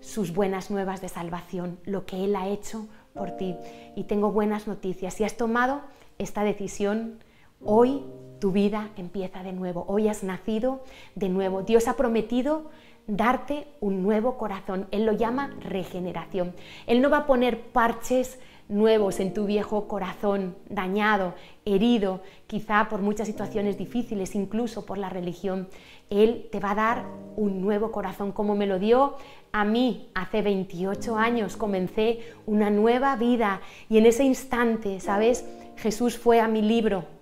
sus 0.00 0.32
buenas 0.32 0.70
nuevas 0.70 1.00
de 1.00 1.08
salvación, 1.08 1.78
lo 1.84 2.06
que 2.06 2.24
Él 2.24 2.34
ha 2.36 2.48
hecho 2.48 2.86
por 3.14 3.32
ti. 3.32 3.56
Y 3.96 4.04
tengo 4.04 4.32
buenas 4.32 4.66
noticias. 4.66 5.14
Si 5.14 5.24
has 5.24 5.36
tomado 5.36 5.82
esta 6.18 6.44
decisión, 6.44 7.18
hoy 7.64 8.02
tu 8.40 8.52
vida 8.52 8.90
empieza 8.96 9.42
de 9.42 9.52
nuevo. 9.52 9.84
Hoy 9.86 10.08
has 10.08 10.22
nacido 10.22 10.82
de 11.14 11.28
nuevo. 11.28 11.62
Dios 11.62 11.88
ha 11.88 11.96
prometido 11.96 12.70
darte 13.06 13.66
un 13.80 14.02
nuevo 14.02 14.38
corazón. 14.38 14.86
Él 14.90 15.04
lo 15.04 15.12
llama 15.12 15.54
regeneración. 15.60 16.54
Él 16.86 17.02
no 17.02 17.10
va 17.10 17.18
a 17.18 17.26
poner 17.26 17.60
parches 17.60 18.38
nuevos 18.68 19.18
en 19.20 19.34
tu 19.34 19.46
viejo 19.46 19.88
corazón 19.88 20.56
dañado, 20.68 21.34
herido, 21.64 22.20
quizá 22.46 22.88
por 22.88 23.02
muchas 23.02 23.26
situaciones 23.26 23.76
difíciles, 23.76 24.34
incluso 24.34 24.86
por 24.86 24.96
la 24.96 25.10
religión. 25.10 25.68
Él 26.08 26.48
te 26.50 26.60
va 26.60 26.70
a 26.70 26.76
dar 26.76 27.04
un 27.36 27.60
nuevo 27.60 27.90
corazón 27.92 28.32
como 28.32 28.54
me 28.54 28.66
lo 28.66 28.78
dio 28.78 29.16
a 29.52 29.64
mí 29.64 30.08
hace 30.14 30.40
28 30.40 31.16
años. 31.16 31.56
Comencé 31.56 32.20
una 32.46 32.70
nueva 32.70 33.16
vida 33.16 33.60
y 33.88 33.98
en 33.98 34.06
ese 34.06 34.24
instante, 34.24 35.00
¿sabes? 35.00 35.44
Jesús 35.76 36.16
fue 36.16 36.40
a 36.40 36.48
mi 36.48 36.62
libro 36.62 37.19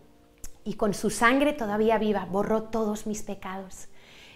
y 0.65 0.75
con 0.75 0.95
su 0.95 1.11
sangre 1.11 1.53
todavía 1.53 1.99
viva 1.99 2.27
borró 2.31 2.65
todos 2.65 3.07
mis 3.07 3.23
pecados. 3.23 3.89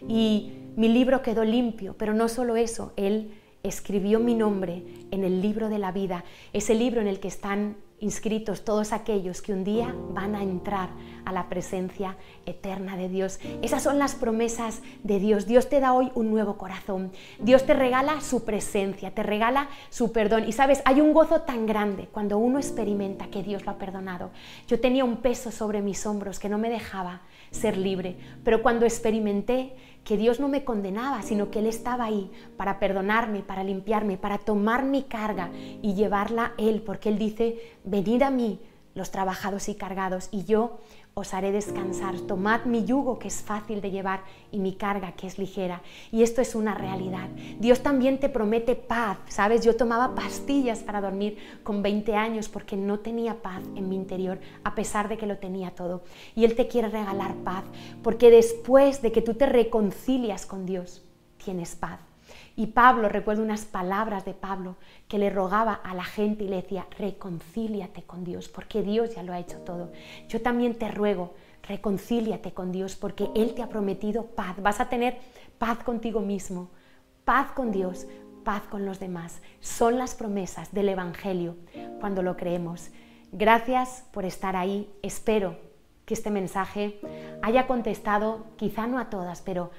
Y 0.08 0.52
mi 0.76 0.88
libro 0.88 1.22
quedó 1.22 1.44
limpio, 1.44 1.94
pero 1.96 2.12
no 2.14 2.28
solo 2.28 2.56
eso, 2.56 2.92
Él 2.96 3.32
escribió 3.62 4.18
mi 4.18 4.34
nombre 4.34 4.82
en 5.10 5.24
el 5.24 5.40
libro 5.40 5.68
de 5.68 5.78
la 5.78 5.92
vida, 5.92 6.24
ese 6.52 6.74
libro 6.74 7.00
en 7.00 7.06
el 7.06 7.20
que 7.20 7.28
están 7.28 7.76
inscritos 8.02 8.64
todos 8.64 8.92
aquellos 8.92 9.40
que 9.40 9.52
un 9.52 9.62
día 9.64 9.94
van 10.10 10.34
a 10.34 10.42
entrar 10.42 10.90
a 11.24 11.32
la 11.32 11.48
presencia 11.48 12.16
eterna 12.46 12.96
de 12.96 13.08
Dios. 13.08 13.38
Esas 13.62 13.82
son 13.82 13.98
las 13.98 14.16
promesas 14.16 14.82
de 15.04 15.20
Dios. 15.20 15.46
Dios 15.46 15.68
te 15.68 15.78
da 15.78 15.92
hoy 15.92 16.10
un 16.14 16.30
nuevo 16.30 16.58
corazón. 16.58 17.12
Dios 17.38 17.64
te 17.64 17.74
regala 17.74 18.20
su 18.20 18.44
presencia, 18.44 19.14
te 19.14 19.22
regala 19.22 19.68
su 19.88 20.10
perdón. 20.10 20.44
Y 20.48 20.52
sabes, 20.52 20.82
hay 20.84 21.00
un 21.00 21.12
gozo 21.12 21.42
tan 21.42 21.64
grande 21.64 22.08
cuando 22.10 22.38
uno 22.38 22.58
experimenta 22.58 23.28
que 23.28 23.44
Dios 23.44 23.64
lo 23.64 23.70
ha 23.70 23.78
perdonado. 23.78 24.30
Yo 24.66 24.80
tenía 24.80 25.04
un 25.04 25.18
peso 25.18 25.52
sobre 25.52 25.80
mis 25.80 26.04
hombros 26.04 26.40
que 26.40 26.48
no 26.48 26.58
me 26.58 26.70
dejaba 26.70 27.22
ser 27.52 27.76
libre, 27.76 28.16
pero 28.42 28.62
cuando 28.62 28.84
experimenté 28.84 29.76
que 30.04 30.16
Dios 30.16 30.40
no 30.40 30.48
me 30.48 30.64
condenaba, 30.64 31.22
sino 31.22 31.50
que 31.50 31.60
Él 31.60 31.66
estaba 31.66 32.04
ahí 32.04 32.30
para 32.56 32.78
perdonarme, 32.78 33.42
para 33.42 33.64
limpiarme, 33.64 34.16
para 34.16 34.38
tomar 34.38 34.84
mi 34.84 35.02
carga 35.04 35.50
y 35.54 35.94
llevarla 35.94 36.46
a 36.46 36.52
Él, 36.58 36.82
porque 36.82 37.08
Él 37.08 37.18
dice, 37.18 37.76
venid 37.84 38.22
a 38.22 38.30
mí 38.30 38.60
los 38.94 39.10
trabajados 39.10 39.68
y 39.68 39.74
cargados, 39.74 40.28
y 40.32 40.44
yo 40.44 40.78
os 41.14 41.34
haré 41.34 41.52
descansar. 41.52 42.18
Tomad 42.20 42.64
mi 42.64 42.84
yugo 42.84 43.18
que 43.18 43.28
es 43.28 43.42
fácil 43.42 43.80
de 43.80 43.90
llevar 43.90 44.22
y 44.50 44.58
mi 44.58 44.74
carga 44.74 45.12
que 45.12 45.26
es 45.26 45.38
ligera. 45.38 45.82
Y 46.10 46.22
esto 46.22 46.40
es 46.40 46.54
una 46.54 46.74
realidad. 46.74 47.28
Dios 47.58 47.82
también 47.82 48.18
te 48.18 48.28
promete 48.28 48.74
paz. 48.74 49.18
Sabes, 49.28 49.64
yo 49.64 49.76
tomaba 49.76 50.14
pastillas 50.14 50.80
para 50.80 51.00
dormir 51.00 51.36
con 51.62 51.82
20 51.82 52.14
años 52.14 52.48
porque 52.48 52.76
no 52.76 53.00
tenía 53.00 53.42
paz 53.42 53.62
en 53.74 53.88
mi 53.88 53.96
interior, 53.96 54.40
a 54.64 54.74
pesar 54.74 55.08
de 55.08 55.18
que 55.18 55.26
lo 55.26 55.38
tenía 55.38 55.74
todo. 55.74 56.02
Y 56.34 56.44
Él 56.44 56.56
te 56.56 56.68
quiere 56.68 56.88
regalar 56.88 57.34
paz, 57.36 57.64
porque 58.02 58.30
después 58.30 59.02
de 59.02 59.12
que 59.12 59.22
tú 59.22 59.34
te 59.34 59.46
reconcilias 59.46 60.46
con 60.46 60.66
Dios, 60.66 61.02
tienes 61.36 61.76
paz. 61.76 62.11
Y 62.56 62.68
Pablo, 62.68 63.08
recuerdo 63.08 63.42
unas 63.42 63.64
palabras 63.64 64.24
de 64.24 64.34
Pablo 64.34 64.76
que 65.08 65.18
le 65.18 65.30
rogaba 65.30 65.74
a 65.74 65.94
la 65.94 66.04
gente 66.04 66.44
y 66.44 66.48
le 66.48 66.56
decía, 66.56 66.86
reconcíliate 66.98 68.02
con 68.02 68.24
Dios, 68.24 68.48
porque 68.48 68.82
Dios 68.82 69.14
ya 69.14 69.22
lo 69.22 69.32
ha 69.32 69.38
hecho 69.38 69.58
todo. 69.58 69.92
Yo 70.28 70.42
también 70.42 70.74
te 70.74 70.88
ruego, 70.88 71.34
reconcíliate 71.62 72.52
con 72.52 72.72
Dios, 72.72 72.96
porque 72.96 73.30
Él 73.34 73.54
te 73.54 73.62
ha 73.62 73.68
prometido 73.68 74.26
paz. 74.26 74.60
Vas 74.62 74.80
a 74.80 74.88
tener 74.88 75.18
paz 75.58 75.78
contigo 75.78 76.20
mismo, 76.20 76.70
paz 77.24 77.52
con 77.52 77.70
Dios, 77.70 78.06
paz 78.44 78.62
con 78.70 78.84
los 78.84 79.00
demás. 79.00 79.40
Son 79.60 79.96
las 79.98 80.14
promesas 80.14 80.72
del 80.72 80.88
Evangelio 80.88 81.56
cuando 82.00 82.22
lo 82.22 82.36
creemos. 82.36 82.90
Gracias 83.30 84.04
por 84.12 84.24
estar 84.24 84.56
ahí. 84.56 84.90
Espero 85.02 85.56
que 86.04 86.14
este 86.14 86.30
mensaje 86.30 87.00
haya 87.42 87.66
contestado, 87.66 88.44
quizá 88.56 88.86
no 88.86 88.98
a 88.98 89.08
todas, 89.08 89.40
pero 89.40 89.70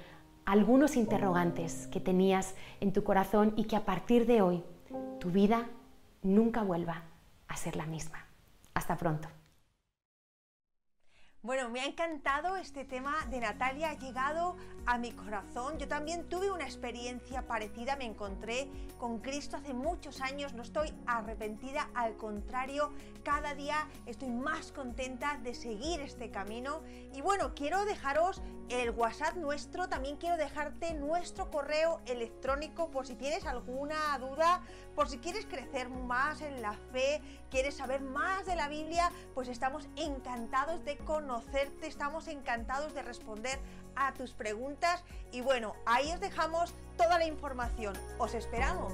algunos 0.45 0.95
interrogantes 0.95 1.88
que 1.88 1.99
tenías 1.99 2.56
en 2.79 2.93
tu 2.93 3.03
corazón 3.03 3.53
y 3.56 3.65
que 3.65 3.75
a 3.75 3.86
partir 3.86 4.25
de 4.25 4.41
hoy 4.41 4.63
tu 5.19 5.32
vida 5.32 5.69
nunca 6.21 6.63
vuelva 6.63 7.03
a 7.47 7.56
ser 7.56 7.75
la 7.75 7.86
misma. 7.86 8.25
Hasta 8.73 8.97
pronto. 8.97 9.27
Bueno, 11.45 11.67
me 11.67 11.82
ha 11.82 11.86
encantado 11.86 12.56
este 12.56 12.86
tema 12.86 13.13
de 13.29 13.41
Natalia, 13.41 13.89
ha 13.89 13.97
llegado 13.97 14.56
a 14.86 14.97
mi 14.97 15.12
corazón. 15.12 15.77
Yo 15.77 15.89
también 15.89 16.29
tuve 16.29 16.49
una 16.49 16.63
experiencia 16.63 17.45
parecida, 17.47 17.97
me 17.97 18.06
encontré 18.06 18.69
con 18.97 19.19
Cristo 19.19 19.58
hace 19.58 19.73
muchos 19.73 20.21
años, 20.21 20.53
no 20.53 20.62
estoy 20.62 20.93
arrepentida, 21.06 21.89
al 21.95 22.15
contrario, 22.15 22.93
cada 23.23 23.56
día 23.56 23.89
estoy 24.06 24.29
más 24.29 24.71
contenta 24.71 25.38
de 25.43 25.53
seguir 25.53 25.99
este 25.99 26.32
camino. 26.32 26.82
Y 27.13 27.19
bueno, 27.19 27.53
quiero 27.53 27.84
dejaros 27.84 28.41
el 28.69 28.91
WhatsApp 28.91 29.36
nuestro, 29.36 29.89
también 29.89 30.15
quiero 30.15 30.38
dejarte 30.38 30.93
nuestro 30.93 31.51
correo 31.51 31.99
electrónico 32.06 32.89
por 32.89 33.06
si 33.06 33.15
tienes 33.15 33.45
alguna 33.45 34.17
duda, 34.17 34.62
por 34.95 35.10
si 35.10 35.17
quieres 35.17 35.45
crecer 35.45 35.89
más 35.89 36.41
en 36.41 36.62
la 36.62 36.73
fe, 36.91 37.21
quieres 37.49 37.75
saber 37.75 38.01
más 38.01 38.45
de 38.45 38.56
la 38.56 38.67
Biblia, 38.67 39.12
pues 39.34 39.47
estamos 39.47 39.88
encantados 39.95 40.84
de 40.86 40.97
conocerte, 40.97 41.88
estamos 41.88 42.27
encantados 42.27 42.93
de 42.93 43.01
responder 43.01 43.60
a 43.95 44.13
tus 44.13 44.34
preguntas 44.34 45.03
y 45.32 45.41
bueno, 45.41 45.75
ahí 45.86 46.12
os 46.12 46.19
dejamos 46.19 46.73
toda 46.97 47.17
la 47.17 47.25
información. 47.25 47.93
Os 48.17 48.34
esperamos. 48.34 48.93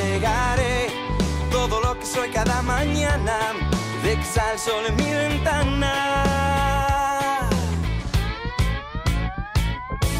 Todo 1.51 1.81
lo 1.81 1.97
que 1.97 2.05
soy 2.05 2.29
cada 2.29 2.61
mañana. 2.61 3.37
De 4.03 4.15
que 4.15 4.23
sale 4.23 4.53
el 4.53 4.59
sol 4.59 4.85
en 4.87 4.95
mi 4.95 5.11
ventana. 5.11 5.93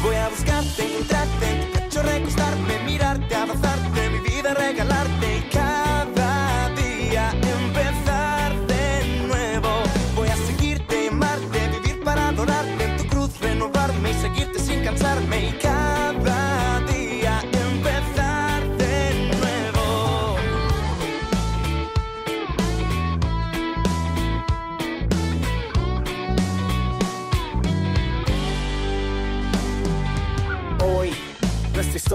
Voy 0.02 0.16
a 0.16 0.28
buscarte, 0.28 0.82
encontrarte, 0.84 1.46
en 1.50 2.04
recostarme, 2.04 2.78
mirarte, 2.84 3.34
abrazarte, 3.34 4.10
mi 4.10 4.18
vida 4.18 4.54
regalarte 4.54 5.36
y 5.36 5.42
cada 5.50 6.68
día 6.70 7.30
empezar 7.30 8.54
de 8.66 9.26
nuevo. 9.28 9.82
Voy 10.16 10.28
a 10.28 10.36
seguirte, 10.36 11.08
amarte, 11.08 11.68
vivir 11.68 12.02
para 12.02 12.28
adorarte, 12.28 12.84
en 12.84 12.96
tu 12.96 13.06
cruz 13.06 13.38
renovarme 13.40 14.10
y 14.10 14.14
seguirte 14.14 14.58
sin 14.58 14.82
cansarme 14.84 15.48
y 15.48 15.52
cada 15.58 16.01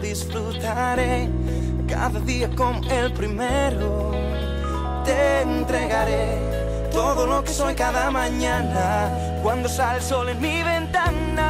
Disfrutaré 0.00 1.28
cada 1.88 2.20
día 2.20 2.48
como 2.56 2.80
el 2.90 3.12
primero. 3.12 4.12
Te 5.04 5.42
entregaré 5.42 6.90
todo 6.90 7.26
lo 7.26 7.44
que 7.44 7.52
soy 7.52 7.74
cada 7.74 8.10
mañana 8.10 9.10
cuando 9.42 9.68
sale 9.68 9.98
el 9.98 10.02
sol 10.04 10.28
en 10.28 10.40
mi 10.40 10.62
ventana. 10.62 11.49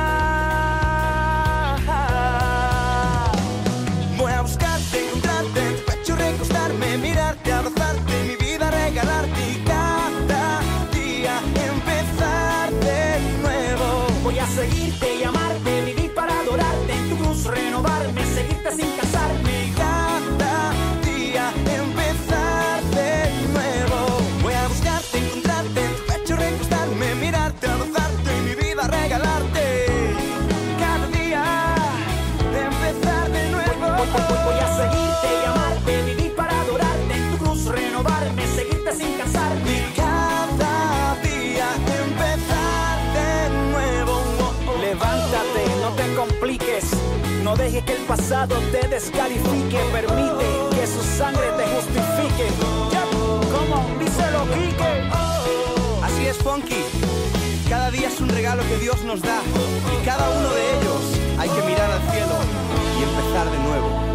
pasado 48.10 48.56
te 48.72 48.88
descalifique, 48.88 49.78
permite 49.92 50.44
que 50.74 50.84
su 50.84 51.00
sangre 51.16 51.46
te 51.56 51.64
justifique. 51.64 52.46
Yeah. 52.90 53.06
Como 53.54 53.86
díselo, 54.00 54.46
Quique. 54.52 55.08
Así 56.02 56.26
es, 56.26 56.36
Funky. 56.38 56.82
Cada 57.68 57.92
día 57.92 58.08
es 58.08 58.20
un 58.20 58.28
regalo 58.30 58.64
que 58.64 58.78
Dios 58.78 59.00
nos 59.04 59.22
da 59.22 59.40
y 59.94 60.04
cada 60.04 60.28
uno 60.28 60.48
de 60.50 60.78
ellos 60.78 61.02
hay 61.38 61.48
que 61.50 61.62
mirar 61.62 61.88
al 61.88 62.02
cielo 62.10 62.34
y 62.98 63.02
empezar 63.04 63.48
de 63.48 63.58
nuevo. 63.58 64.09